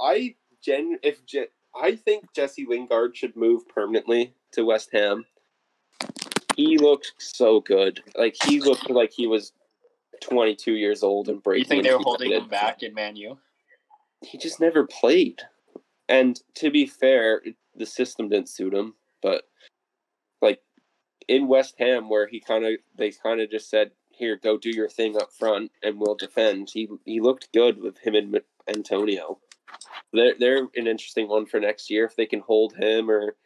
[0.00, 0.32] i
[0.64, 5.24] gen if Je- i think jesse lingard should move permanently to west ham
[6.56, 9.52] he looked so good like he looked like he was
[10.20, 13.38] 22 years old and breaking You think they were holding him back in Man U?
[14.24, 15.42] he just never played.
[16.08, 17.42] And to be fair,
[17.74, 18.94] the system didn't suit him.
[19.20, 19.44] But
[20.40, 20.60] like
[21.28, 24.70] in West Ham, where he kind of they kind of just said, "Here, go do
[24.70, 29.38] your thing up front, and we'll defend." He he looked good with him and Antonio.
[30.12, 33.36] They're they're an interesting one for next year if they can hold him or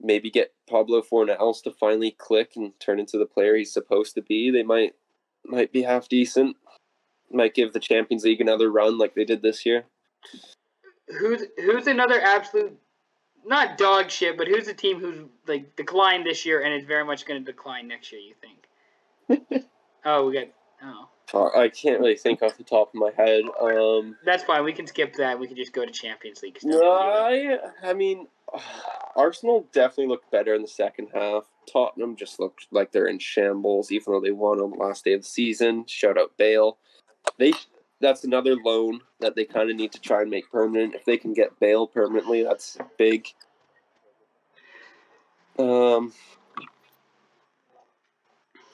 [0.00, 4.22] maybe get Pablo Fornals to finally click and turn into the player he's supposed to
[4.22, 4.50] be.
[4.50, 4.94] They might
[5.44, 6.56] might be half decent.
[7.30, 9.84] Might give the Champions League another run like they did this year.
[11.18, 12.78] Who's who's another absolute
[13.44, 17.04] not dog shit, but who's a team who's like declined this year and is very
[17.04, 18.20] much going to decline next year?
[18.20, 19.64] You think?
[20.04, 20.48] oh, we got.
[20.82, 23.42] Oh, Uh, I can't really think off the top of my head.
[23.60, 24.64] Um, that's fine.
[24.64, 25.38] We can skip that.
[25.38, 26.58] We can just go to Champions League.
[26.64, 28.28] I, I mean,
[29.16, 31.44] Arsenal definitely looked better in the second half.
[31.70, 35.12] Tottenham just looked like they're in shambles, even though they won on the last day
[35.12, 35.84] of the season.
[35.86, 36.78] Shout out Bale.
[37.38, 37.52] They
[38.00, 40.94] that's another loan that they kind of need to try and make permanent.
[40.94, 43.26] If they can get Bale permanently, that's big.
[45.58, 46.12] Um.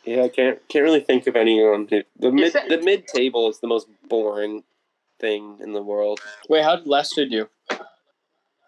[0.07, 1.87] Yeah, I can't can't really think of anyone.
[1.89, 4.65] Who, the mid that- the mid table is the most boring
[5.19, 6.21] thing in the world.
[6.49, 7.49] Wait, how did Leicester do?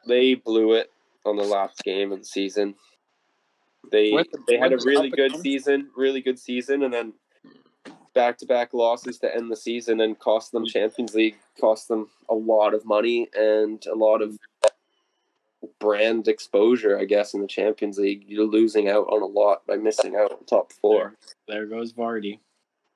[0.06, 0.90] They blew it
[1.24, 2.76] on the last game of the season.
[3.90, 5.40] They the- they had a really good again?
[5.40, 7.12] season, really good season, and then
[8.14, 12.08] back to back losses to end the season and cost them Champions League, cost them
[12.28, 14.38] a lot of money and a lot of
[15.78, 18.24] brand exposure, I guess, in the Champions League.
[18.26, 21.14] You're losing out on a lot by missing out on top four.
[21.48, 22.40] There goes Vardy.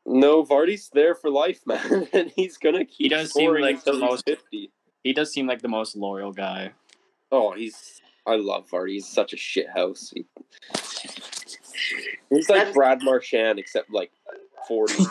[0.06, 2.96] No, Vardy's there for life, man, and he's gonna keep.
[2.98, 4.70] He does seem like the most- fifty.
[5.02, 6.72] He does seem like the most loyal guy.
[7.32, 8.00] Oh, he's.
[8.26, 8.92] I love Vardy.
[8.94, 10.12] He's such a shit house.
[10.14, 10.26] He,
[12.28, 14.10] he's like Brad Marchand, except like
[14.68, 15.04] forty.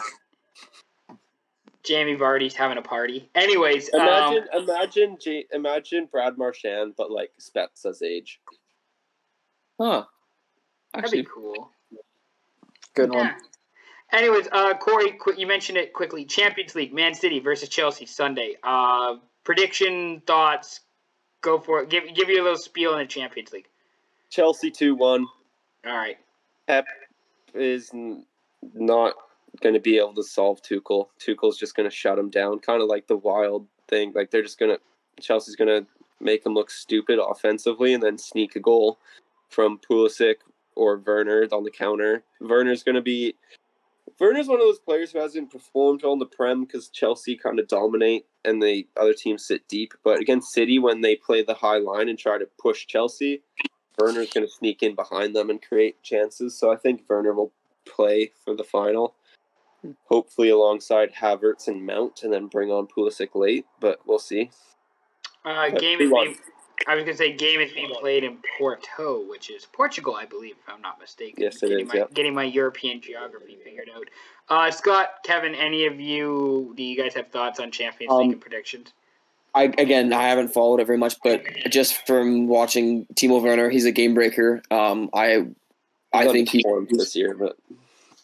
[1.89, 3.27] Jamie Vardy's having a party.
[3.33, 8.39] Anyways, imagine, um, imagine, J- imagine Brad Marchand, but like Spezza's age.
[9.81, 10.05] Huh.
[10.93, 11.71] that'd Actually, be cool.
[12.93, 13.35] Good one.
[14.11, 16.25] Anyways, uh, Corey, qu- you mentioned it quickly.
[16.25, 18.55] Champions League, Man City versus Chelsea Sunday.
[18.63, 20.81] Uh, prediction, thoughts.
[21.41, 21.89] Go for it.
[21.89, 23.67] Give give you a little spiel in the Champions League.
[24.29, 25.25] Chelsea two one.
[25.87, 26.17] All right.
[26.67, 26.85] Pep
[27.55, 28.25] is n-
[28.75, 29.15] not
[29.61, 31.07] going to be able to solve Tuchel.
[31.19, 34.11] Tuchel's just going to shut him down, kind of like the wild thing.
[34.15, 34.81] Like they're just going to
[35.21, 35.87] Chelsea's going to
[36.21, 38.99] make him look stupid offensively and then sneak a goal
[39.49, 40.35] from Pulisic
[40.75, 42.23] or Werner on the counter.
[42.39, 43.35] Werner's going to be
[44.19, 47.67] Werner's one of those players who hasn't performed in the Prem because Chelsea kind of
[47.67, 49.93] dominate and the other teams sit deep.
[50.03, 53.41] But against City, when they play the high line and try to push Chelsea,
[53.97, 56.57] Werner's going to sneak in behind them and create chances.
[56.57, 57.53] So I think Werner will
[57.85, 59.15] play for the final,
[60.05, 63.65] hopefully alongside Havertz and Mount, and then bring on Pulisic late.
[63.79, 64.51] But we'll see.
[65.45, 66.35] Uh, game is being,
[66.87, 70.55] I was gonna say game is being played in Porto, which is Portugal, I believe,
[70.61, 71.41] if I'm not mistaken.
[71.41, 72.13] Yes, it getting is, My, yep.
[72.13, 74.05] Getting my European geography figured out.
[74.49, 76.73] Uh, Scott, Kevin, any of you?
[76.75, 78.93] Do you guys have thoughts on Champions League Um, and predictions?
[79.55, 83.85] I again, I haven't followed it very much, but just from watching Timo Werner, he's
[83.85, 84.61] a game breaker.
[84.69, 85.47] Um, I,
[86.13, 87.57] I He's think he, underperformed this year, but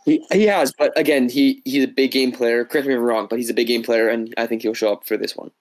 [0.06, 2.64] he he has, but again, he he's a big game player.
[2.66, 4.74] Correct me if I'm wrong, but he's a big game player, and I think he'll
[4.74, 5.52] show up for this one.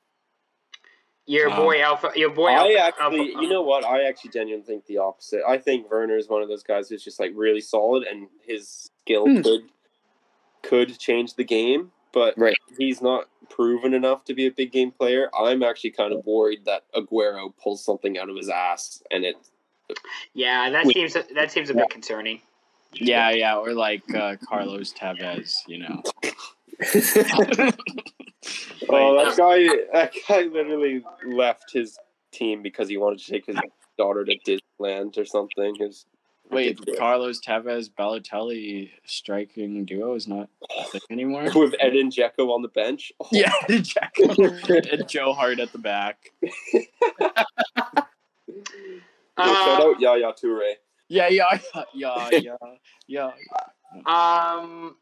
[1.27, 2.11] Your um, boy Alpha.
[2.15, 2.49] Your boy.
[2.49, 3.85] I Alpha, actually, Alpha- you know what?
[3.85, 5.41] I actually genuinely think the opposite.
[5.49, 8.91] I think Werner is one of those guys who's just like really solid, and his
[9.05, 9.41] skill Hmm.
[9.43, 9.61] could
[10.63, 12.55] could change the game, but Right.
[12.79, 15.31] he's not proven enough to be a big game player.
[15.39, 19.37] I'm actually kind of worried that Aguero pulls something out of his ass, and it.
[20.33, 20.95] Yeah, that Wait.
[20.95, 22.41] seems that seems a bit concerning.
[22.97, 26.03] Yeah, yeah, or like uh, Carlos Tevez, you know.
[28.91, 29.67] Oh, that guy!
[29.93, 31.99] That guy literally left his
[32.31, 33.57] team because he wanted to take his
[33.97, 35.75] daughter to Disneyland or something.
[35.77, 36.05] His
[36.51, 40.51] Wait, Carlos Tevez Balotelli striking duo is not
[41.11, 41.45] anymore.
[41.55, 43.13] with Edin Dzeko on the bench.
[43.19, 46.31] Oh, Yeah, Jack and Joe Hart at the back.
[46.43, 48.07] shout
[49.39, 50.75] Uh, out Yaya Toure.
[51.09, 51.59] Yeah, yeah,
[51.95, 52.57] yeah, yeah,
[53.07, 53.31] yeah.
[54.07, 54.97] Um,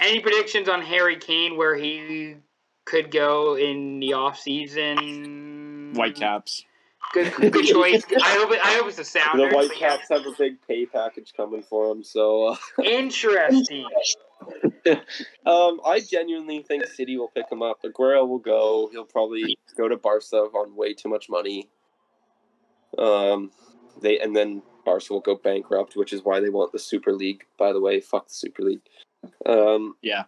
[0.00, 2.36] any predictions on Harry Kane where he
[2.84, 5.92] could go in the off season?
[5.94, 6.64] Whitecaps.
[7.12, 8.04] Good, good choice.
[8.22, 9.52] I hope it, I hope it's a The Sounders.
[9.52, 9.68] but yeah.
[9.68, 13.86] Whitecaps have a big pay package coming for him, so uh, Interesting.
[15.46, 17.82] um, I genuinely think City will pick him up.
[17.82, 18.88] Aguero will go.
[18.92, 21.68] He'll probably go to Barca on way too much money.
[22.96, 23.50] Um,
[24.00, 27.44] they and then Barca will go bankrupt, which is why they want the Super League.
[27.56, 28.80] By the way, fuck the Super League.
[29.46, 30.24] Um, Yeah.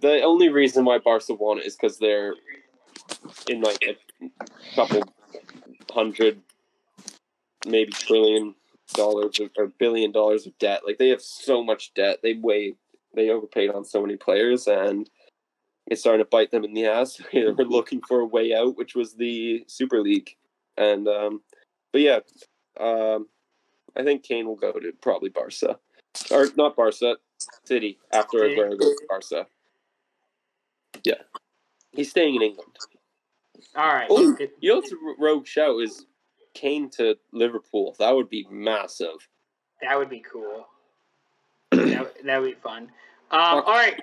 [0.00, 2.34] the only reason why Barca want it is because they're
[3.48, 3.96] in like a
[4.74, 5.02] couple
[5.92, 6.40] hundred,
[7.66, 8.56] maybe trillion
[8.94, 10.82] dollars or billion dollars of debt.
[10.84, 12.18] Like they have so much debt.
[12.20, 12.74] They way
[13.14, 15.08] they overpaid on so many players, and
[15.86, 17.20] it's starting to bite them in the ass.
[17.32, 20.34] they were looking for a way out, which was the Super League,
[20.76, 21.42] and um,
[21.92, 22.20] but yeah,
[22.80, 23.28] um,
[23.96, 25.78] I think Kane will go to probably Barca,
[26.30, 27.16] or not Barca,
[27.64, 28.38] City after.
[28.38, 29.46] Aguero goes to Barca.
[31.04, 31.14] Yeah.
[31.92, 32.76] He's staying in England.
[33.76, 34.06] All right.
[34.10, 34.50] Oh, Good.
[34.60, 36.06] you know what's a rogue shout is
[36.54, 37.96] Kane to Liverpool.
[37.98, 39.28] That would be massive.
[39.82, 40.66] That would be cool.
[41.70, 42.84] that, that would be fun.
[43.30, 44.00] Um, all right.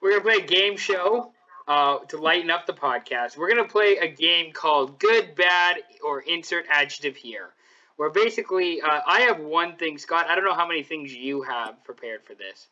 [0.00, 1.32] We're going to play a game show
[1.66, 3.36] uh, to lighten up the podcast.
[3.36, 7.50] We're going to play a game called Good, Bad, or Insert Adjective Here.
[7.98, 9.98] Where basically, uh, I have one thing.
[9.98, 12.68] Scott, I don't know how many things you have prepared for this.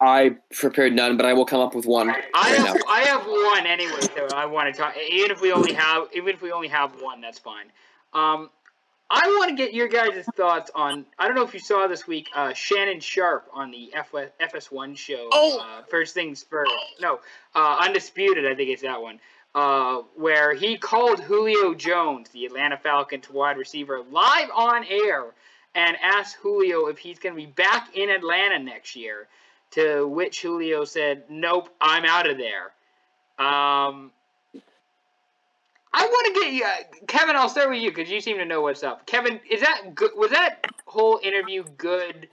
[0.00, 2.66] I prepared none, but I will come up with one I right now.
[2.66, 4.94] have, I have one anyway that I want to talk.
[5.10, 7.66] Even if we only have, even if we only have one, that's fine.
[8.14, 8.48] Um,
[9.10, 11.04] I want to get your guys' thoughts on.
[11.18, 14.96] I don't know if you saw this week, uh, Shannon Sharpe on the F- FS1
[14.96, 15.28] show.
[15.32, 15.60] Oh!
[15.60, 16.72] Uh, first things first.
[16.98, 17.20] No,
[17.54, 18.46] uh, Undisputed.
[18.46, 19.20] I think it's that one.
[19.54, 25.26] Uh, where he called Julio Jones, the Atlanta Falcons wide receiver, live on air
[25.74, 29.28] and asked Julio if he's going to be back in Atlanta next year.
[29.72, 32.72] To which Julio said, "Nope, I'm out of there."
[33.38, 34.10] Um,
[35.94, 37.36] I want to get you, uh, Kevin.
[37.36, 39.06] I'll start with you because you seem to know what's up.
[39.06, 40.12] Kevin, is that good?
[40.16, 42.28] Was that whole interview good,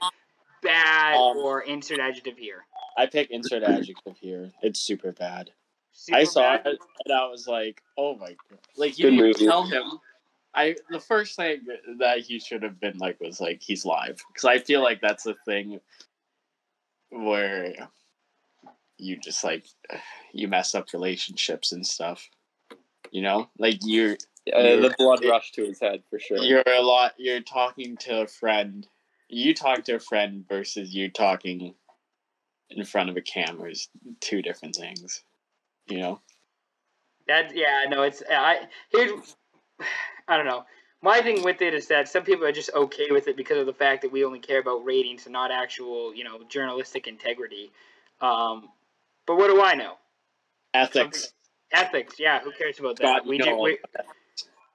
[0.62, 2.64] bad, Um, or insert adjective here?
[2.96, 4.52] I pick insert adjective here.
[4.62, 5.50] It's super bad.
[5.92, 6.66] Super I saw bad?
[6.66, 8.58] it and I was like, oh my god.
[8.76, 9.46] Like you Good didn't movie.
[9.46, 9.84] tell him.
[10.54, 11.60] I the first thing
[11.98, 15.26] that he should have been like was like he's live because I feel like that's
[15.26, 15.78] a thing
[17.10, 17.74] where
[18.98, 19.64] you just like
[20.32, 22.28] you mess up relationships and stuff.
[23.10, 24.16] You know, like you're
[24.54, 26.38] Uh, You're- the blood rushed to his head for sure.
[26.38, 27.12] you're a lot.
[27.18, 28.86] You're talking to a friend.
[29.28, 31.74] You talk to a friend versus you talking
[32.70, 33.88] in front of a camera is
[34.20, 35.22] two different things.
[35.90, 36.20] You know.
[37.26, 39.36] That yeah, no, it's I here's
[40.28, 40.64] I don't know.
[41.02, 43.66] My thing with it is that some people are just okay with it because of
[43.66, 47.70] the fact that we only care about ratings and not actual, you know, journalistic integrity.
[48.20, 48.68] Um,
[49.26, 49.94] but what do I know?
[50.74, 51.32] Ethics.
[51.72, 52.40] Ethics, yeah.
[52.40, 53.22] Who cares about that?
[53.22, 53.78] Scott, we you ju- we,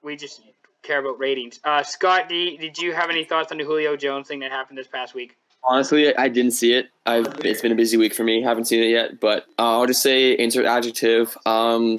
[0.02, 0.40] we just
[0.82, 1.60] care about ratings.
[1.62, 4.78] Uh, Scott, you- did you have any thoughts on the Julio Jones thing that happened
[4.78, 5.36] this past week?
[5.68, 6.90] Honestly, I didn't see it.
[7.06, 8.40] I've it's been a busy week for me.
[8.42, 11.36] Haven't seen it yet, but uh, I'll just say insert adjective.
[11.44, 11.98] Um,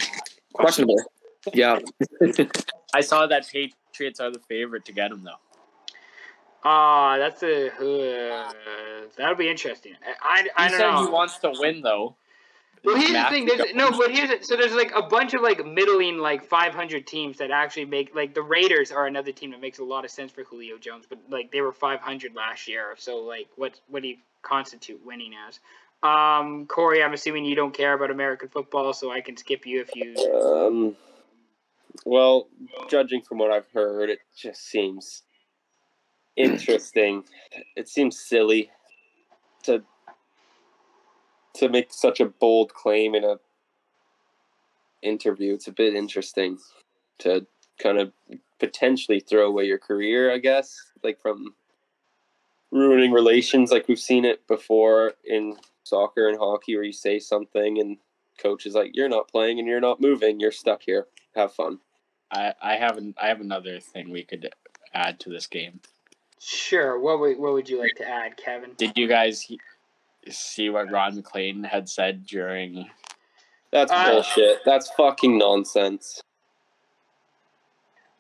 [0.53, 1.01] questionable.
[1.53, 1.79] Yeah.
[2.93, 5.41] I saw that Patriots are the favorite to get him though.
[6.63, 8.53] Ah, that's a uh,
[9.17, 9.93] that'll be interesting.
[10.21, 11.05] I He I, I don't know.
[11.05, 12.15] he wants to win though.
[12.83, 13.45] Well, here's the thing.
[13.45, 14.45] There's, no, but here's it.
[14.45, 18.33] So there's like a bunch of like middling like 500 teams that actually make like
[18.33, 21.19] the Raiders are another team that makes a lot of sense for Julio Jones, but
[21.29, 22.95] like they were 500 last year.
[22.97, 25.59] So like what what do you constitute winning as?
[26.03, 29.81] Um, Corey, I'm assuming you don't care about American football, so I can skip you
[29.81, 30.15] if you.
[30.15, 30.95] Um,
[32.05, 32.47] well,
[32.87, 35.23] judging from what I've heard, it just seems
[36.35, 37.23] interesting.
[37.75, 38.69] It seems silly
[39.63, 39.83] to
[41.57, 43.37] to make such a bold claim in a
[45.01, 45.53] interview.
[45.53, 46.57] It's a bit interesting
[47.19, 47.45] to
[47.81, 48.11] kind of
[48.59, 51.53] potentially throw away your career, I guess, like from
[52.71, 57.79] ruining relations like we've seen it before in soccer and hockey where you say something
[57.79, 57.95] and
[58.37, 61.79] coach is like you're not playing and you're not moving you're stuck here have fun
[62.31, 64.49] I I have an, I have another thing we could
[64.93, 65.79] add to this game.
[66.39, 66.99] Sure.
[66.99, 68.71] What would what would you like to add, Kevin?
[68.77, 69.59] Did you guys he-
[70.29, 72.89] see what Ron MacLean had said during?
[73.71, 76.21] that's Uh, bullshit that's fucking nonsense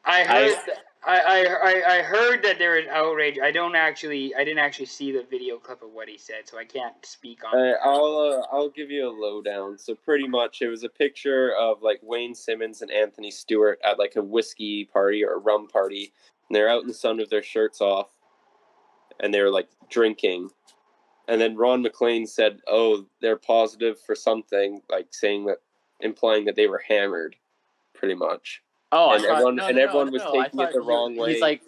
[0.07, 0.57] I heard.
[1.05, 3.37] I, I, I, I heard that there was outrage.
[3.41, 4.33] I don't actually.
[4.35, 7.39] I didn't actually see the video clip of what he said, so I can't speak
[7.45, 7.57] on.
[7.57, 7.77] Uh, it.
[7.83, 9.77] I'll uh, I'll give you a lowdown.
[9.77, 13.99] So pretty much, it was a picture of like Wayne Simmonds and Anthony Stewart at
[13.99, 16.11] like a whiskey party or a rum party,
[16.47, 18.09] and they're out in the sun with their shirts off,
[19.19, 20.49] and they were like drinking,
[21.27, 25.57] and then Ron MacLean said, "Oh, they're positive for something," like saying that,
[25.99, 27.35] implying that they were hammered,
[27.93, 28.61] pretty much.
[28.91, 31.33] Oh, And everyone- and everyone was taking it the he- wrong way.
[31.33, 31.61] He's like,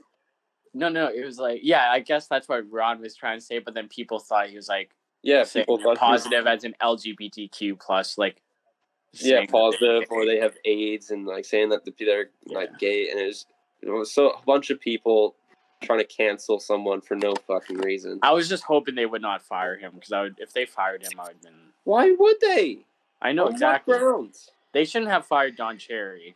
[0.73, 3.59] no, no, it was like, yeah, I guess that's what Ron was trying to say,
[3.59, 4.91] but then people thought he was like
[5.23, 8.41] Yeah, people thought positive as an LGBTQ plus, like
[9.13, 12.77] yeah positive or they have AIDS and like saying that the they're like Yeah.
[12.79, 13.47] gay and it's
[13.81, 15.35] it was so a bunch of people
[15.81, 18.19] trying to cancel someone for no fucking reason.
[18.21, 21.03] I was just hoping they would not fire him because I would, if they fired
[21.03, 21.53] him, I would have been.
[21.83, 22.79] Why would they?
[23.21, 23.97] I know On exactly.
[23.97, 24.51] grounds?
[24.73, 26.35] They shouldn't have fired Don Cherry.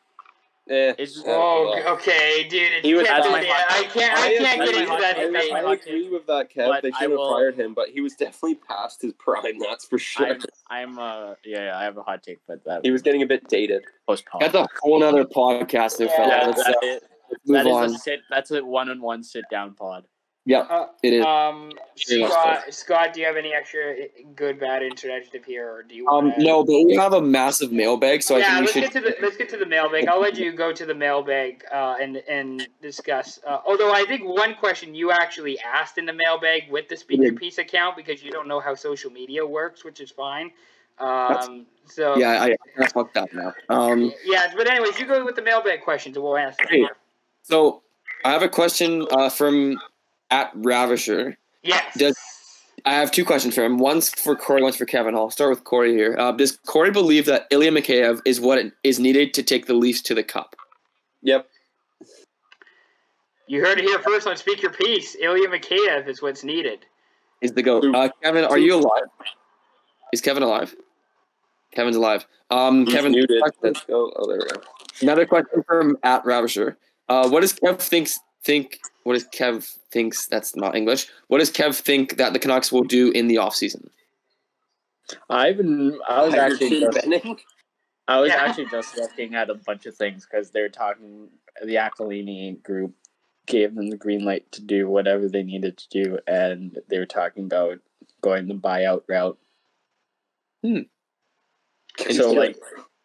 [0.69, 1.93] Eh, It's just- eh, Oh, well.
[1.95, 2.71] okay, dude.
[2.71, 3.53] It's He was- that's my there.
[3.53, 4.17] hot I can't.
[4.17, 5.33] I I- can't that's get into that take.
[5.33, 5.51] That's my debate.
[5.51, 6.67] hot I agree with that, Kev.
[6.69, 9.59] But they I should have fired him, but he was definitely past his prime.
[9.59, 10.25] That's for sure.
[10.27, 10.39] I'm,
[10.69, 13.25] I'm, uh, yeah, yeah, I have a hot take, but that He was getting a
[13.25, 13.83] bit dated.
[14.07, 14.41] postponed.
[14.43, 16.27] That's a whole other podcast, Yeah, fella.
[16.29, 17.12] Yeah, Let's, uh, that is, let's
[17.45, 17.85] move that is on.
[17.85, 18.21] a sit.
[18.29, 20.05] That's a one-on-one sit-down pod.
[20.45, 21.25] Yeah, Uh, it is.
[21.25, 23.95] um, Scott, Scott, do you have any extra
[24.35, 26.05] good, bad interactive here, or do you?
[26.09, 28.81] Um, wanna- no, but we have a massive mailbag, so I think we let's should.
[28.81, 30.09] get to the let's get to the mailbag.
[30.09, 33.39] I'll let you go to the mailbag uh, and and discuss.
[33.47, 37.23] Uh, although I think one question you actually asked in the mailbag with the speaker
[37.31, 37.37] Yeah.
[37.39, 40.51] piece account because you don't know how social media works, which is fine.
[40.99, 43.53] Um, so Yeah, I, I fucked up now.
[43.69, 46.65] Um, yeah, but anyways, you go with the mailbag questions and we'll answer.
[46.69, 46.85] Hey.
[47.43, 47.83] So
[48.25, 49.79] I have a question uh, from
[50.31, 51.35] at Ravisher.
[51.61, 51.95] Yes.
[51.97, 52.17] Does-
[52.85, 53.77] I have two questions for him.
[53.77, 55.15] One's for Corey, one's for Kevin.
[55.15, 56.17] I'll start with Corey here.
[56.19, 60.01] Uh, does Corey believe that Ilya Mikheyev is what is needed to take the Leafs
[60.01, 60.55] to the Cup?
[61.21, 61.47] Yep.
[63.47, 65.15] You heard it here first on Speak Your Piece.
[65.15, 66.85] Ilya Mikheyev is what's needed.
[67.41, 67.85] Is the goat?
[67.93, 69.03] Uh, Kevin, are you alive?
[70.11, 70.75] Is Kevin alive?
[71.71, 72.25] Kevin's alive.
[72.49, 73.41] Um, He's Kevin, muted.
[73.41, 74.11] question- Let's go.
[74.15, 74.61] Oh, there we go.
[75.01, 76.75] Another question from at Ravisher.
[77.13, 78.79] Uh, what does Kev thinks think?
[79.03, 80.25] What does Kev thinks?
[80.25, 81.07] That's not English.
[81.27, 83.89] What does Kev think that the Canucks will do in the offseason?
[85.29, 85.99] I've been.
[86.09, 86.79] I was Tiger actually.
[86.79, 87.39] Just, Benning?
[88.07, 88.43] I was Yeah.
[88.43, 91.29] actually just looking at a bunch of things because they're talking.
[91.63, 92.95] The Aquilini group
[93.45, 97.05] gave them the green light to do whatever they needed to do, and they were
[97.05, 97.79] talking about
[98.21, 99.37] going the buyout route.
[100.63, 100.79] Hmm.
[102.11, 102.57] So like,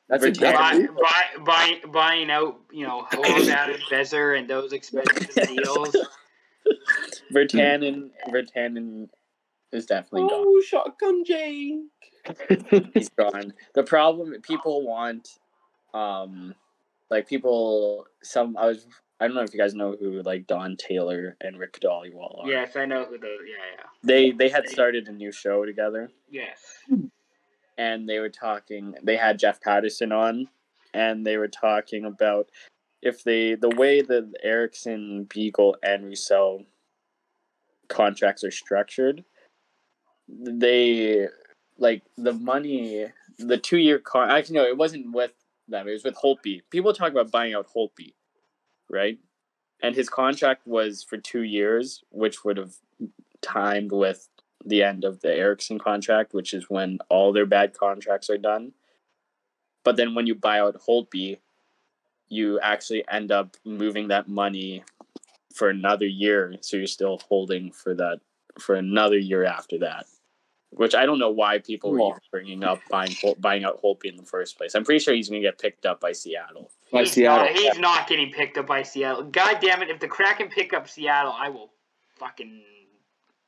[0.08, 4.72] That's a, Virginia- that's Buy, buy, buy, buying out, you know, Horvat, Bezer, and those
[4.72, 5.94] expensive deals.
[7.32, 9.08] Virtanen, Virtanen
[9.72, 10.44] is definitely gone.
[10.46, 11.76] Oh, shotgun Jake.
[12.94, 13.52] He's gone.
[13.74, 15.28] The problem people want,
[15.94, 16.54] um,
[17.10, 18.06] like people.
[18.22, 18.86] Some I was.
[19.20, 22.48] I don't know if you guys know who like Don Taylor and Rick Dhaliwal are.
[22.50, 23.40] Yes, I know who those.
[23.46, 23.84] Yeah, yeah.
[24.04, 26.58] They they had started a new show together, Yes.
[27.78, 28.94] And they were talking.
[29.02, 30.48] They had Jeff Paterson on,
[30.92, 32.50] and they were talking about
[33.02, 36.64] if they the way that Eriksson, Beagle, and Roussel
[37.88, 39.24] contracts are structured,
[40.28, 41.28] they
[41.78, 43.06] like the money.
[43.38, 44.30] The two year con.
[44.30, 45.32] Actually, no, it wasn't with
[45.68, 45.86] them.
[45.88, 46.62] It was with Holtby.
[46.70, 48.14] People talk about buying out Holtby,
[48.90, 49.18] right?
[49.82, 52.74] And his contract was for two years, which would have
[53.42, 54.28] timed with
[54.64, 58.72] the end of the Eriksson contract, which is when all their bad contracts are done.
[59.84, 61.38] But then when you buy out Holtby,
[62.28, 64.82] you actually end up moving that money
[65.54, 68.20] for another year, so you're still holding for that
[68.58, 70.06] for another year after that.
[70.70, 74.04] Which I don't know why people were Well- bringing up buying Hol- buying out Holtby
[74.06, 74.74] in the first place.
[74.74, 76.70] I'm pretty sure he's going to get picked up by Seattle.
[76.92, 77.46] By he's Seattle.
[77.46, 79.22] Not, he's not getting picked up by Seattle.
[79.24, 79.88] God damn it!
[79.88, 81.70] If the Kraken pick up Seattle, I will
[82.18, 82.60] fucking.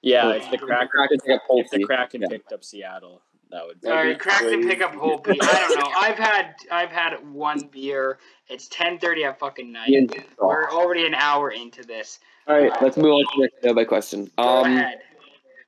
[0.03, 2.29] Yeah, Well, if the the Kraken Kraken up if the Kraken Yeah.
[2.29, 3.21] picked up Seattle,
[3.51, 4.69] that would be All That'd right, be Kraken crazy.
[4.69, 5.37] pick up Holtby.
[5.43, 5.93] I don't know.
[5.97, 8.19] I've had I've had one beer.
[8.49, 9.91] It's ten thirty at fucking night.
[9.91, 12.19] Ian, We're already an hour into this.
[12.47, 14.31] All right, let's move on to the next question.
[14.39, 15.01] Go Um, ahead.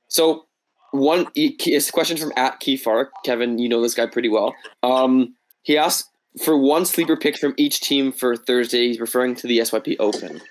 [0.07, 0.45] So
[0.91, 3.07] one e- is a question from at Keyfark.
[3.23, 4.55] Kevin, you know this guy pretty well.
[4.81, 6.09] Um, he asked
[6.43, 8.87] for one sleeper pick from each team for Thursday.
[8.87, 10.41] He's referring to the SYP Open.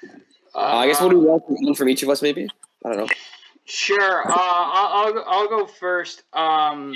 [0.54, 2.46] Uh, I guess what do we want one from each of us, maybe?
[2.84, 3.06] I don't know.
[3.74, 4.20] Sure.
[4.30, 6.24] Uh, I'll, I'll go- I'll go first.
[6.34, 6.94] Um,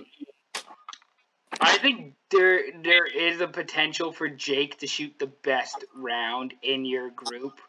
[1.58, 6.84] I think there there is a potential for Jake to shoot the best round in
[6.84, 7.60] your group.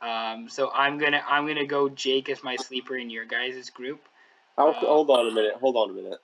[0.00, 4.00] Um, so I'm gonna I'm gonna go Jake as my sleeper in your guys' group.
[4.56, 5.54] How, hold on a minute.
[5.54, 6.20] Hold on a minute.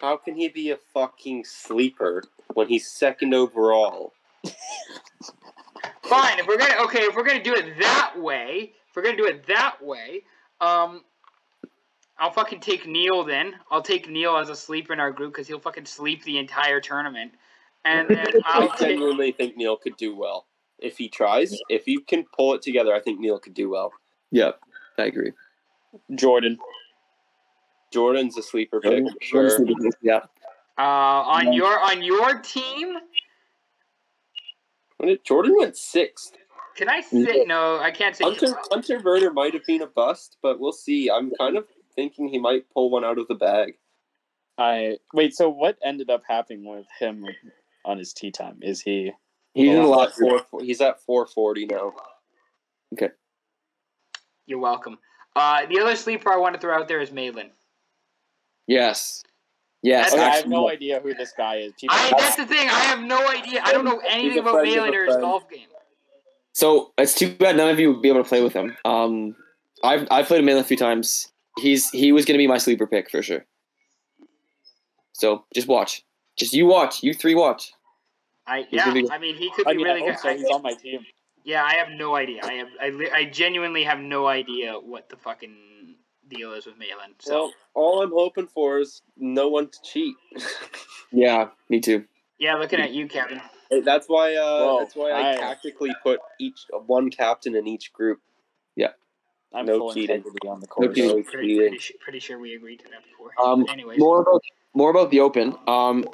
[0.00, 2.22] How can he be a fucking sleeper
[2.54, 4.14] when he's second overall?
[6.02, 6.38] Fine.
[6.38, 9.26] If we're gonna okay, if we're gonna do it that way, if we're gonna do
[9.26, 10.22] it that way,
[10.62, 11.02] um,
[12.18, 13.54] I'll fucking take Neil then.
[13.70, 16.80] I'll take Neil as a sleeper in our group because he'll fucking sleep the entire
[16.80, 17.32] tournament,
[17.84, 18.88] and then I'll I take.
[18.88, 20.46] genuinely think Neil could do well
[20.78, 21.56] if he tries.
[21.68, 23.92] If he can pull it together, I think Neil could do well.
[24.32, 24.60] Yep,
[24.98, 25.32] I agree.
[26.14, 26.58] Jordan.
[27.92, 29.58] Jordan's a sleeper pick, for sure.
[30.02, 30.20] Yeah.
[30.76, 31.52] Uh, on Yeah.
[31.52, 32.96] your on your team,
[34.98, 36.36] When it, Jordan went sixth.
[36.76, 37.78] can I say no?
[37.78, 38.24] I can't say.
[38.24, 41.08] Hunter Hunter Werner might have been a bust, but we'll see.
[41.10, 41.66] I'm kind of
[41.98, 43.76] thinking he might pull one out of the bag.
[44.56, 45.34] I wait.
[45.34, 47.26] So what ended up happening with him
[47.84, 48.58] on his tea time?
[48.62, 49.10] Is he?
[49.54, 51.92] He's in the He's last at four, he's at 440 now.
[52.92, 53.08] Okay.
[54.46, 54.98] You're welcome.
[55.34, 57.50] Uh, the other sleeper I want to throw out there is Malin.
[58.68, 59.24] Yes.
[59.82, 60.12] Yes.
[60.12, 61.72] That's- I have no idea who this guy is.
[61.88, 62.68] I, that's the thing.
[62.68, 63.60] I have no idea.
[63.64, 65.66] I don't know anything about friend Malin or his golf game.
[66.52, 68.76] So it's too bad none of you would be able to play with him.
[68.84, 69.34] Um,
[69.82, 71.32] I've I've played him a few times.
[71.60, 73.44] He's he was gonna be my sleeper pick for sure.
[75.12, 76.04] So just watch.
[76.36, 77.02] Just you watch.
[77.02, 77.72] You three watch.
[78.46, 78.92] I He's yeah.
[78.92, 80.14] be- I mean, he could be I mean, really I good.
[80.14, 80.36] hope so.
[80.36, 81.00] He's on my team.
[81.44, 82.40] yeah, I have no idea.
[82.44, 82.68] I have.
[82.80, 85.96] I, I genuinely have no idea what the fucking
[86.28, 87.14] deal is with Malin.
[87.18, 90.14] So So all I'm hoping for is no one to cheat.
[91.10, 92.04] Yeah, me too.
[92.38, 93.40] yeah, looking at you, Kevin.
[93.82, 94.34] that's why.
[94.34, 98.20] Uh, Whoa, that's why I, I- tactically put each one captain in each group.
[99.54, 100.16] I'm No full cheating.
[100.16, 100.94] integrity on the No course.
[100.94, 101.08] cheating.
[101.16, 101.68] No Pretty, cheating.
[101.70, 103.30] pretty, pretty sure we agreed to that before.
[103.42, 104.42] Um, Anyways, More about
[104.74, 105.54] more about the Open.
[105.66, 106.04] Um,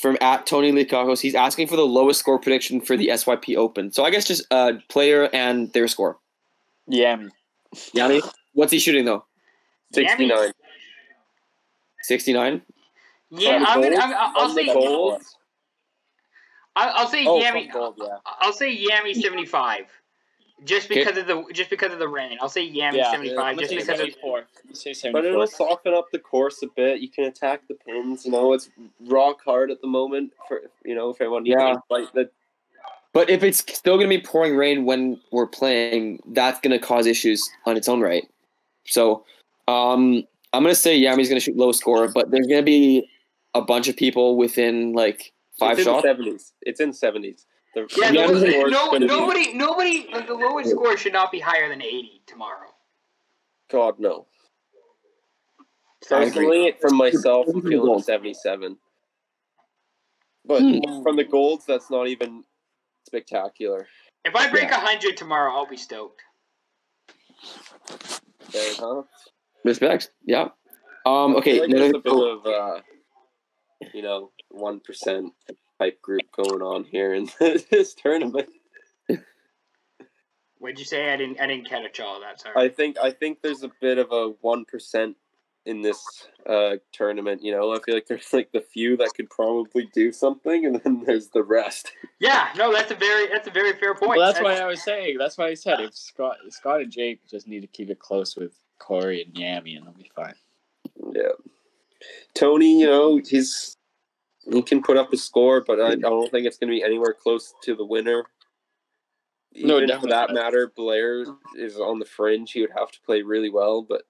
[0.00, 3.90] from at Tony Likakos, he's asking for the lowest score prediction for the SYP Open.
[3.92, 6.18] So I guess just uh player and their score.
[6.90, 7.30] Yami.
[7.92, 8.20] Yanni,
[8.52, 9.24] what's he shooting though?
[9.94, 10.50] 69.
[12.02, 12.62] Sixty nine.
[13.30, 14.74] yeah, I'm gonna, I'm, I'll from the say.
[14.74, 15.36] goals,
[16.76, 17.72] I'll, I'll say Oh, Yami.
[17.72, 18.18] gold, yeah.
[18.24, 19.86] I'll say Yami seventy five.
[20.64, 21.00] Just Okay.
[21.04, 23.56] because of the just because of the rain, I'll say Yami Yeah, seventy I'm five.
[23.56, 24.38] gonna Just say because of 74.
[24.38, 27.00] I'm gonna say But it'll soften up the course a bit.
[27.00, 28.24] You can attack the pins.
[28.24, 31.74] You know, it's rock hard at the moment for you know if everyone needs Yeah.
[31.74, 32.30] to fight the
[33.12, 36.84] But if it's still going to be pouring rain when we're playing, that's going to
[36.84, 38.28] cause issues on its own right.
[38.84, 39.24] So,
[39.68, 42.64] um, I'm going to say Yami's going to shoot low score, but there's going to
[42.64, 43.08] be
[43.54, 46.04] a bunch of people within like five it's shots.
[46.04, 46.52] in the seventies.
[46.62, 47.46] It's in seventies.
[47.76, 50.08] The Yeah, Yeah, no, this is- score is no, gonna be- nobody, nobody.
[50.10, 52.74] Like the lowest score should not be higher than eighty tomorrow.
[53.68, 54.26] God no.
[56.10, 56.30] I agree.
[56.30, 58.04] Personally, from myself, I'm From the feeling gold.
[58.04, 58.78] 77.
[60.46, 61.02] But Hmm.
[61.02, 62.44] from the golds, that's not even
[63.04, 63.86] spectacular.
[64.24, 64.80] If I break a Yeah.
[64.80, 66.22] hundred tomorrow, I'll be stoked.
[68.52, 69.02] There, huh?
[69.64, 70.12] Respect.
[70.24, 70.48] Yeah.
[71.04, 71.34] Um.
[71.36, 71.52] I Okay.
[71.52, 72.80] feel like another- there's a bit of, uh,
[73.92, 75.34] you know, one percent
[75.78, 77.28] type group going on here in
[77.70, 78.48] this tournament.
[80.58, 81.12] What'd you say?
[81.12, 81.40] I didn't.
[81.40, 82.40] I didn't catch all of that.
[82.40, 82.54] Sorry.
[82.56, 85.16] I think I think there's a bit of a one percent
[85.66, 87.42] in this uh, tournament.
[87.42, 90.80] You know, I feel like there's like the few that could probably do something, and
[90.82, 91.92] then there's the rest.
[92.20, 92.48] yeah.
[92.56, 93.28] No, that's a very.
[93.28, 94.18] That's a very fair point.
[94.18, 95.18] Well, that's why I was saying.
[95.18, 98.34] That's why I said if Scott, Scott and Jake just need to keep it close
[98.34, 100.34] with Corey and Yami, and they'll be fine.
[101.12, 101.32] Yeah,
[102.34, 103.75] Tony, you know, he's
[104.52, 106.82] he can put up a score, but I, I don't think it's going to be
[106.82, 108.24] anywhere close to the winner.
[109.54, 110.34] No, Even for that not.
[110.34, 111.24] matter, Blair
[111.54, 112.52] is on the fringe.
[112.52, 114.02] He would have to play really well, but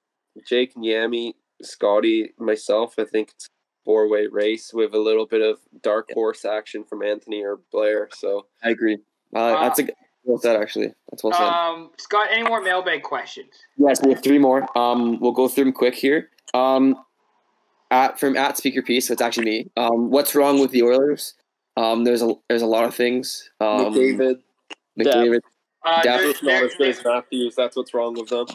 [0.46, 2.94] Jake and Yami, Scotty, myself.
[2.98, 3.48] I think it's
[3.84, 8.08] four way race with a little bit of dark horse action from Anthony or Blair.
[8.12, 8.98] So I agree.
[9.34, 10.92] Uh, Uh, that's a good- well said, actually.
[11.10, 11.44] That's well said.
[11.46, 13.54] Um, Scott, any more mailbag questions?
[13.76, 14.66] Yes, we have three more.
[14.76, 16.30] Um, we'll go through them quick here.
[16.52, 16.96] Um,
[17.90, 19.70] at from at speaker piece, so it's actually me.
[19.76, 21.34] Um, what's wrong with the Oilers?
[21.76, 23.50] Um, there's a there's a lot of things.
[23.60, 24.36] Um, McDavid,
[24.98, 25.40] McDavid.
[25.84, 27.54] Uh, Depth they're, not as good as Matthews.
[27.54, 28.46] That's what's wrong with them.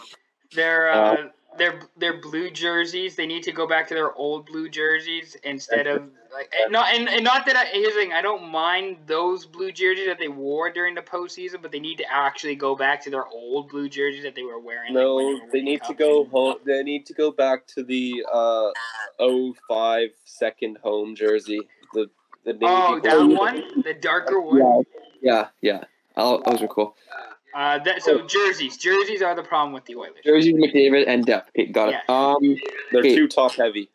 [0.53, 1.27] they're, uh,
[1.57, 3.15] they're, they're blue jerseys.
[3.15, 6.93] They need to go back to their old blue jerseys instead of like and not
[6.93, 8.13] and, and not that I, here's the thing.
[8.13, 11.97] I don't mind those blue jerseys that they wore during the postseason, but they need
[11.97, 14.93] to actually go back to their old blue jerseys that they were wearing.
[14.93, 16.55] No, were they winning need to go home.
[16.65, 18.71] They need to go back to the uh,
[19.19, 21.59] 05 second home jersey.
[21.93, 22.09] The
[22.45, 24.83] the navy Oh, that one, the darker one.
[25.21, 25.83] Yeah, yeah.
[26.15, 26.95] Oh, those were cool.
[27.11, 30.19] Uh, that, so jerseys, jerseys are the problem with the Oilers.
[30.23, 31.49] Jerseys, McDavid, and depth.
[31.57, 31.95] Okay, got it.
[32.07, 32.33] Yeah.
[32.33, 32.55] Um,
[32.91, 33.15] They're Okay.
[33.15, 33.89] too top heavy.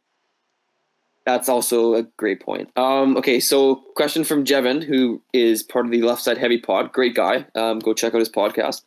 [1.25, 2.71] That's also a great point.
[2.77, 6.93] Um, okay, so question from Jevin, who is part of the Left Side Heavy Pod.
[6.93, 7.47] Great guy.
[7.57, 8.83] Um, go check out his podcast.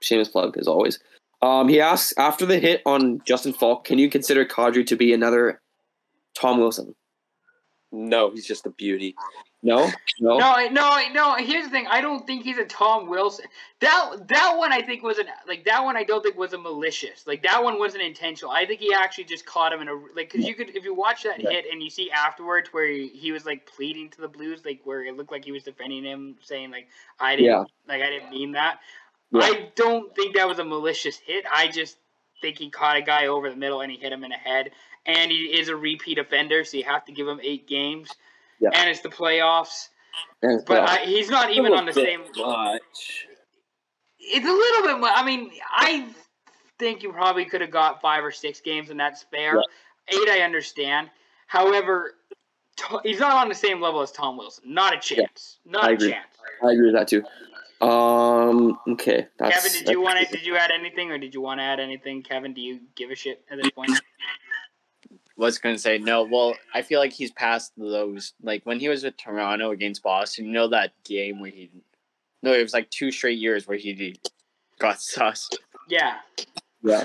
[0.00, 0.98] Shameless plug, as always.
[1.42, 5.12] Um, he asks after the hit on Justin Faulk, can you consider Kadri to be
[5.12, 5.60] another
[6.34, 6.94] Tom Wilson?
[7.92, 9.14] No, he's just a beauty.
[9.62, 9.90] No,
[10.20, 10.38] no.
[10.38, 11.34] No, no, no.
[11.36, 11.86] Here's the thing.
[11.88, 13.46] I don't think he's a Tom Wilson.
[13.80, 16.58] That that one I think was an like that one I don't think was a
[16.58, 17.26] malicious.
[17.26, 18.52] Like that one wasn't intentional.
[18.52, 20.94] I think he actually just caught him in a like because you could if you
[20.94, 24.28] watch that hit and you see afterwards where he, he was like pleading to the
[24.28, 26.86] Blues like where it looked like he was defending him saying like
[27.18, 27.64] I didn't Yeah.
[27.88, 28.78] like I didn't mean that.
[29.32, 29.40] Yeah.
[29.42, 31.44] I don't think that was a malicious hit.
[31.52, 31.96] I just
[32.40, 34.70] think he caught a guy over the middle and he hit him in the head.
[35.06, 38.10] And he is a repeat offender, so you have to give him eight games.
[38.60, 38.70] Yeah.
[38.74, 39.88] And it's the playoffs.
[40.40, 40.84] But yeah.
[40.84, 42.20] I, he's not even on the same.
[42.36, 43.26] Much.
[44.18, 45.12] It's a little bit.
[45.14, 46.06] I mean, I
[46.78, 49.58] think you probably could have got five or six games, and that's fair.
[50.08, 51.10] Eight, I understand.
[51.46, 52.14] However,
[52.76, 54.64] To- he's not on the same level as Tom Wilson.
[54.66, 55.58] Not a chance.
[55.64, 56.10] Not I a agree.
[56.10, 56.26] chance.
[56.62, 57.24] I agree with that too.
[57.80, 59.26] Um, okay.
[59.38, 60.36] Kevin, did you want to?
[60.36, 62.22] Did you add anything, or did you want to add anything?
[62.22, 63.90] Kevin, do you give a shit at this point?
[65.36, 66.22] Was going to say no.
[66.22, 68.32] Well, I feel like he's past those.
[68.42, 71.70] Like when he was with Toronto against Boston, you know that game where he.
[72.42, 74.18] No, it was like two straight years where he
[74.78, 75.56] got sussed.
[75.88, 76.16] Yeah.
[76.82, 77.04] Yeah.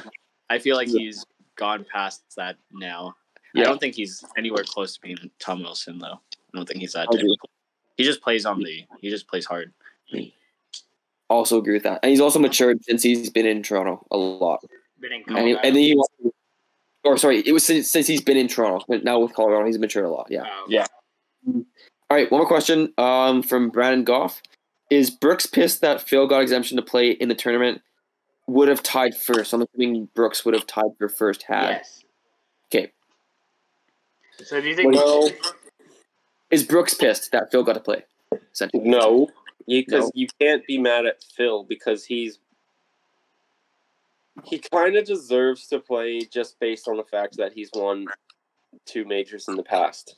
[0.49, 0.99] I feel like Yeah.
[0.99, 1.25] he's
[1.55, 3.15] gone past that now.
[3.53, 3.63] Yeah.
[3.63, 6.19] I don't think he's anywhere close to being Tom Wilson though.
[6.33, 7.07] I don't think he's that.
[7.11, 7.17] I
[7.97, 8.85] He just plays on the.
[8.99, 9.73] He just plays hard.
[11.29, 11.99] Also agree with that.
[12.03, 14.63] And he's also matured since he's been in Toronto a lot.
[14.99, 16.01] Been in And, he, and then he,
[17.03, 19.79] or sorry, it was since, since he's been in Toronto, but now with Colorado, he's
[19.79, 20.27] matured a lot.
[20.29, 20.43] Yeah.
[20.45, 20.85] Oh, Yeah.
[21.47, 24.41] All right, one more question um, from Brandon Goff.
[24.89, 27.81] Is Brooks pissed that Phil got exemption to play in the tournament?
[28.47, 29.53] Would have tied first.
[29.53, 31.69] I'm assuming Brooks would have tied for first had.
[31.69, 32.03] Yes.
[32.67, 32.91] Okay.
[34.43, 34.93] So do you think?
[34.93, 35.29] No,
[36.49, 38.03] Is Brooks pissed that Phil got to play?
[38.53, 38.83] Essentially.
[38.83, 39.29] no,
[39.67, 40.11] because No.
[40.13, 42.39] you can't be mad at Phil because he's
[44.45, 48.05] he kind of deserves to play just based on the fact that he's won
[48.85, 50.15] two majors in the past.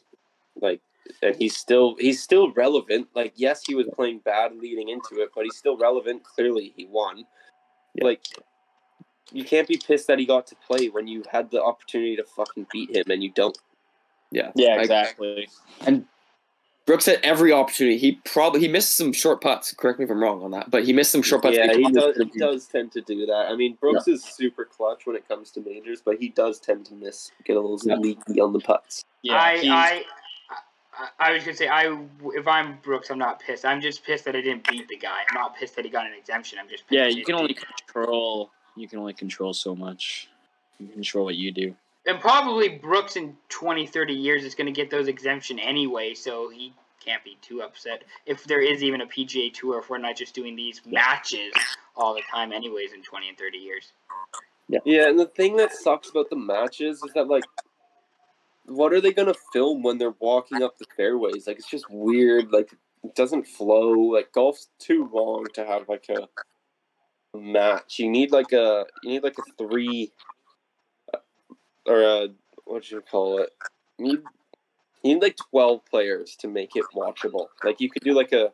[0.61, 0.81] Like,
[1.21, 3.07] and he's still he's still relevant.
[3.15, 6.23] Like, yes, he was playing bad leading into it, but he's still relevant.
[6.23, 7.25] Clearly, he won.
[7.95, 8.05] Yeah.
[8.05, 8.23] Like,
[9.31, 12.23] you can't be pissed that he got to play when you had the opportunity to
[12.23, 13.57] fucking beat him and you don't.
[14.31, 14.51] Yeah.
[14.55, 15.47] Yeah, I- exactly.
[16.85, 17.97] Brooks had every opportunity.
[17.97, 19.73] He probably he missed some short putts.
[19.73, 21.55] Correct me if I'm wrong on that, but he missed some short putts.
[21.55, 23.47] Yeah, he does, he does tend to do that.
[23.49, 26.85] I mean, Brooks is super clutch when it comes to majors, but he does tend
[26.87, 27.95] to miss, get a little Yeah.
[27.95, 29.05] leaky on the putts.
[29.21, 30.03] Yeah, I, I,
[30.99, 31.97] I, I was gonna say I.
[32.35, 33.63] If I'm Brooks, I'm not pissed.
[33.63, 35.21] I'm just pissed that I didn't beat the guy.
[35.29, 36.59] I'm not pissed that he got an exemption.
[36.59, 36.85] I'm just.
[36.87, 37.07] Pissed yeah.
[37.07, 38.51] You can only control.
[38.75, 40.27] You can only control so much.
[40.79, 41.75] You can control what you do.
[42.05, 46.49] And probably Brooks in 20, 30 years is going to get those exemption anyway, so
[46.49, 46.73] he
[47.03, 49.79] can't be too upset if there is even a PGA Tour.
[49.79, 51.53] If we're not just doing these matches
[51.95, 53.93] all the time, anyways, in 20 and 30 years.
[54.69, 57.43] Yeah, yeah, and the thing that sucks about the matches is that like,
[58.65, 61.47] what are they gonna film when they're walking up the fairways?
[61.47, 62.51] Like, it's just weird.
[62.51, 62.71] Like,
[63.03, 63.91] it doesn't flow.
[63.91, 66.27] Like, golf's too long to have like a,
[67.35, 67.99] a match.
[67.99, 70.11] You need like a you need like a three,
[71.85, 72.27] or a
[72.65, 73.49] what you call it?
[73.97, 74.21] You need
[75.03, 77.47] you need like twelve players to make it watchable.
[77.63, 78.51] Like, you could do like a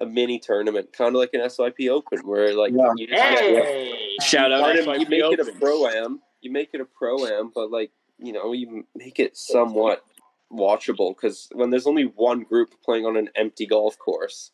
[0.00, 2.92] a mini tournament, kind of like an SYP Open, where like Yeah.
[2.96, 4.16] you just get- Hey!
[4.20, 6.20] Shout out Kind of, FYP you make it a pro am.
[6.40, 10.04] You make it a pro am, but like you know, you make it somewhat
[10.52, 14.50] watchable because when there's only one group playing on an empty golf course,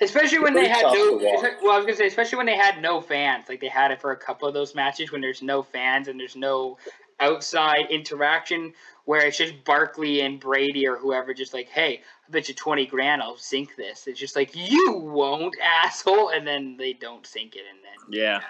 [0.00, 1.16] Especially when they had no.
[1.62, 3.48] Well, I was gonna say, especially when they had no fans.
[3.48, 6.20] Like they had it for a couple of those matches when there's no fans and
[6.20, 6.76] there's no
[7.20, 8.72] outside interaction,
[9.04, 12.86] where it's just Barkley and Brady or whoever just like, hey, I bet you twenty
[12.86, 14.06] grand I'll sink this.
[14.06, 18.40] It's just like you won't, asshole, and then they don't sink it, and then Yeah.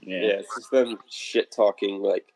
[0.00, 0.20] Yeah.
[0.20, 2.02] Yeah, it's just them shit talking.
[2.02, 2.32] Like,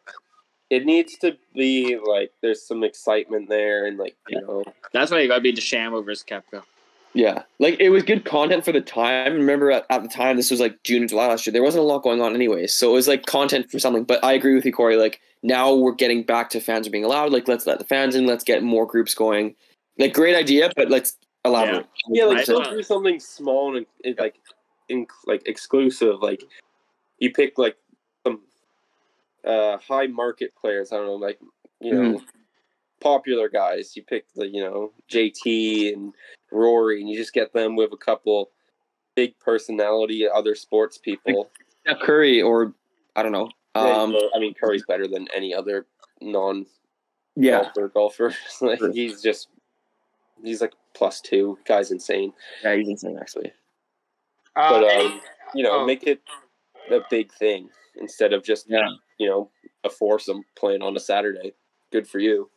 [0.70, 5.20] it needs to be like there's some excitement there, and like you know, That's why
[5.20, 6.62] you gotta be DeChambeau versus Koepka.
[7.12, 9.34] Yeah, like it was good content for the time.
[9.34, 11.52] Remember, at, at the time, this was like June or July last year.
[11.52, 12.72] There wasn't a lot going on, anyways.
[12.72, 14.04] So it was like content for something.
[14.04, 14.96] But I agree with you, Corey.
[14.96, 17.32] Like now we're getting back to fans are being allowed.
[17.32, 18.26] Like let's let the fans in.
[18.26, 19.56] Let's get more groups going.
[19.98, 21.86] Like great idea, but let's elaborate.
[22.08, 24.36] yeah, like don't do something small and, and like,
[24.88, 26.20] in, like exclusive.
[26.20, 26.44] Like,
[27.18, 27.76] you pick like
[28.24, 28.40] some
[29.44, 30.92] uh high market players.
[30.92, 31.40] I don't know, like
[31.80, 32.20] you know,
[33.00, 33.96] popular guys.
[33.96, 36.12] You pick the you know JT and
[36.52, 38.50] Rory, and you just get them with a couple
[39.16, 41.50] big personality other sports people.
[41.86, 42.74] Steph Curry or
[43.16, 43.50] I don't know.
[43.74, 45.86] Um, I mean, Curry's better than any other
[46.20, 46.66] non
[47.36, 47.88] yeah, golfer.
[47.88, 49.48] Golfer, like he's just
[50.42, 51.58] he's like plus two.
[51.66, 52.32] Guy's insane.
[52.64, 53.52] yeah, he's insane actually.
[54.56, 55.20] uh, But, any- um,
[55.54, 55.86] You know, Oh.
[55.86, 56.20] make it
[56.90, 57.68] a big thing
[58.00, 58.88] instead of just Yeah.
[59.18, 59.50] you know
[59.84, 61.54] a foursome playing on a Saturday.
[61.92, 62.50] Good for you.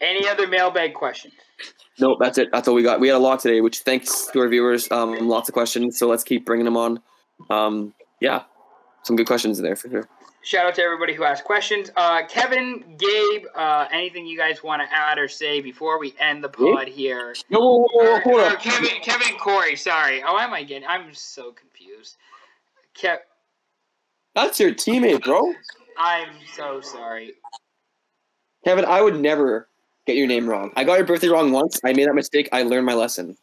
[0.00, 1.34] any other mailbag questions?
[1.98, 2.48] No, that's it.
[2.52, 3.00] That's all we got.
[3.00, 4.90] We had a lot today, which thanks to our viewers.
[4.90, 5.98] Um, lots of questions.
[5.98, 7.00] So let's keep bringing them on.
[7.48, 8.42] Um, yeah,
[9.02, 10.08] some good questions in there for sure.
[10.42, 11.90] Shout out to everybody who asked questions.
[11.96, 16.44] Uh, Kevin, Gabe, uh, anything you guys want to add or say before we end
[16.44, 17.34] the pod here?
[17.50, 18.56] No, whoa, whoa, whoa, or.
[18.56, 19.74] Kevin, Kevin Corey.
[19.74, 20.22] Sorry.
[20.22, 20.86] Oh, am I getting?
[20.86, 22.16] I'm so confused.
[22.96, 23.18] Kev,
[24.36, 25.52] That's your teammate, bro.
[25.98, 27.32] I'm so sorry.
[28.64, 29.68] Kevin, I would never
[30.06, 30.72] get your name wrong.
[30.76, 31.80] I got your birthday wrong once.
[31.84, 32.48] I made that mistake.
[32.52, 33.36] I learned my lesson.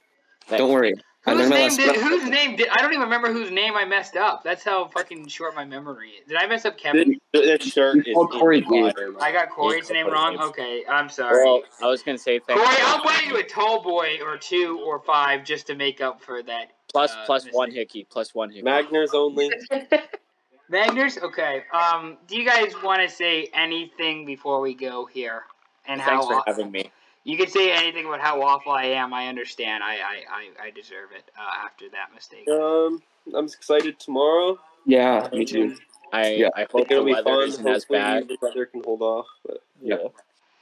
[0.49, 0.93] Don't worry.
[1.25, 1.95] I Whose name did?
[1.95, 2.67] Whose name did?
[2.67, 4.43] I don't even remember whose name I messed up.
[4.43, 6.27] That's how fucking short my memory is.
[6.27, 7.17] Did I mess up Kevin?
[7.31, 8.93] That shirt is called Corey in Gabe.
[8.93, 9.21] fire, man.
[9.21, 10.37] I got Corey's name wrong.
[10.37, 11.45] Okay, I'm sorry.
[11.45, 12.65] Well, I was gonna say thank you.
[12.65, 16.21] Corey, I'll buy you a tall boy or two or five just to make up
[16.21, 16.73] for that.
[16.91, 17.93] plus uh, plus one mistake.
[17.93, 18.63] hickey, plus one hickey.
[18.63, 19.49] Magners only.
[20.71, 21.63] Magners, okay.
[21.71, 25.43] Um, do you guys want to say anything before we go here?
[25.85, 26.91] And Thanks how for aw- having me.
[27.23, 29.13] you can say anything about how awful I am.
[29.13, 29.83] I understand.
[29.83, 30.23] I I,
[30.61, 32.47] I, I deserve it uh, after that mistake.
[32.49, 33.01] Um,
[33.35, 34.57] I'm excited tomorrow.
[34.85, 35.75] Yeah, me too.
[36.11, 36.49] I Yeah.
[36.55, 37.47] I I hope the it'll be weather fun.
[37.47, 38.27] isn't as Hopefully bad.
[38.27, 39.25] the weather can hold off.
[39.45, 39.95] But Yeah.
[40.03, 40.09] yeah.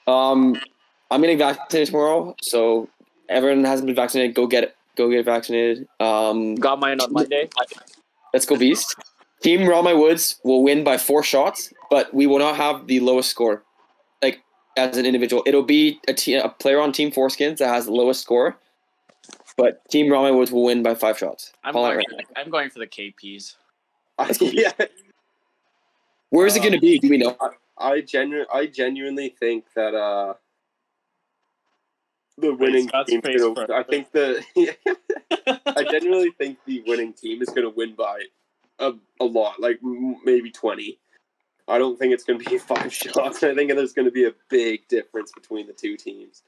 [0.07, 0.56] Um,
[1.11, 2.89] I'm getting vaccinated tomorrow, so
[3.30, 4.35] everyone hasn't been vaccinated.
[4.35, 4.76] Go get it.
[4.95, 5.88] Go get vaccinated.
[5.99, 7.49] Um, Got mine on Monday.
[8.34, 8.95] let's go Beast.
[9.41, 12.99] Team Raw My Woods will win by four shots, but we will not have the
[12.99, 13.64] lowest score.
[14.77, 17.85] Like as an individual, it'll be a, te- a player on Team Foreskins that has
[17.85, 18.57] the lowest score,
[19.57, 21.53] but Team Raw My Woods will win by five shots.
[21.64, 22.06] I'm going, right.
[22.35, 23.56] I'm going for the KPs.
[24.18, 24.72] I, yeah.
[26.30, 26.99] Where is it going to be?
[26.99, 27.38] Do we know?
[27.77, 30.35] I genu- I genuinely think that uh
[32.38, 33.22] the winning team.
[33.22, 33.73] face Gonna.
[33.73, 34.43] I think the
[35.65, 38.22] I genuinely think the winning team is going to win by
[38.80, 40.99] a, a lot, like m- maybe twenty.
[41.68, 43.44] I don't think it's going to be five shots.
[43.44, 46.44] I think there's going to be a big difference between the two teams.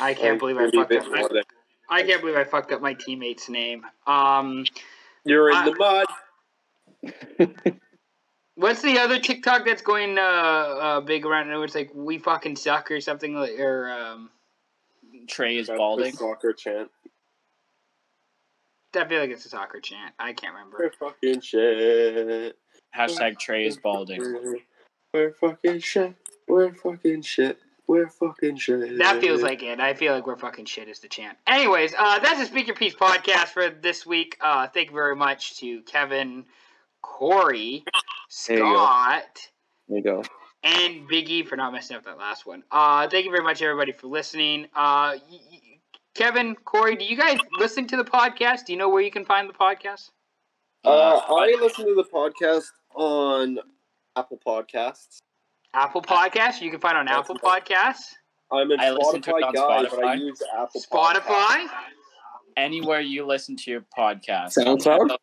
[0.00, 1.06] I can't believe I Maybe fucked up.
[1.08, 1.42] more
[1.90, 3.84] I, can't believe I fucked up my teammate's name.
[4.06, 4.64] Um,
[5.24, 6.06] You're in I- the mud.
[8.54, 11.50] what's the other TikTok that's going uh, uh big around?
[11.62, 14.30] It's like we fucking suck or something like or um.
[15.26, 16.12] Trey is That's the balding.
[16.14, 16.90] soccer chant.
[18.96, 20.14] I feel like it's a soccer chant.
[20.18, 20.78] I can't remember.
[20.80, 22.56] We're fucking shit.
[22.96, 24.60] Hashtag Trey is balding.
[25.14, 26.14] We're fucking shit.
[26.46, 27.58] We're fucking shit.
[27.86, 28.98] We're fucking shit.
[28.98, 29.80] That feels like it.
[29.80, 31.38] I feel like we're fucking shit is the chant.
[31.46, 34.36] Anyways, uh, that's the Speak Your Piece podcast for this week.
[34.42, 36.44] Uh, thank you very much to Kevin,
[37.02, 37.84] Corey,
[38.46, 38.74] There you go.
[38.74, 39.48] Scott,
[39.88, 40.22] There you go.
[40.62, 42.62] and Biggie for not messing up that last one.
[42.70, 44.64] Uh, thank you very much, everybody, for listening.
[44.74, 45.60] Uh, y- y-
[46.14, 48.66] Kevin, Corey, do you guys listen to the podcast?
[48.66, 50.10] Do you know where you can find the podcast?
[50.84, 53.58] Uh, I listen to the podcast on
[54.16, 55.18] Apple Podcasts.
[55.74, 56.60] Apple Podcasts.
[56.60, 57.36] You can find on That's Apple.
[57.36, 58.14] Podcasts,
[58.52, 60.18] I'm a I listen to it Spotify on guy, but I Spotify.
[60.20, 61.20] use Apple Podcasts.
[61.20, 61.66] Spotify.
[62.56, 65.16] Anywhere you listen to your podcast, SoundCloud.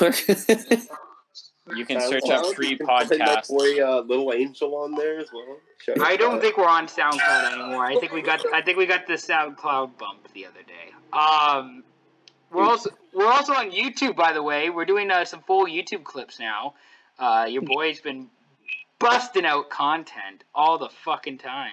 [1.76, 2.54] you can search up SoundCloud.
[2.54, 3.48] free You can find my podcasts.
[3.48, 5.56] boy, uh, Little Angel on there as well.
[5.78, 6.42] Shout out I to don't that.
[6.42, 7.86] think we're on SoundCloud anymore.
[7.86, 10.92] I think we got I think we got the SoundCloud bump the other day.
[11.12, 11.82] Um,
[12.50, 14.70] we're also we're also on YouTube, by the way.
[14.70, 16.74] We're doing uh, some full YouTube clips now.
[17.18, 18.28] Uh, your boy's been
[18.98, 21.72] busting out content all the fucking time.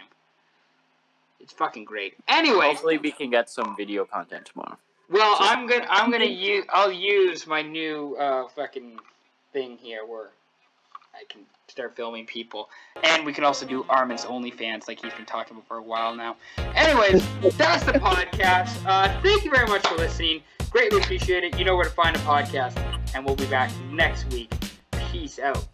[1.40, 2.16] It's fucking great.
[2.28, 4.78] Anyway, Hopefully, we can get some video content tomorrow.
[5.10, 9.00] well, I'm gonna I'm gonna use I'll use my new uh, fucking
[9.54, 10.30] thing here where
[11.16, 12.70] I can start filming people,
[13.04, 16.14] and we can also do Armin's OnlyFans like he's been talking about for a while
[16.16, 16.36] now.
[16.76, 17.26] Anyways,
[17.58, 18.76] that's the podcast.
[18.86, 20.42] Uh, thank you very much for listening.
[20.70, 21.58] Greatly appreciate it.
[21.58, 22.78] You know where to find a podcast,
[23.16, 24.54] and we'll be back next week.
[25.12, 25.68] Peace out.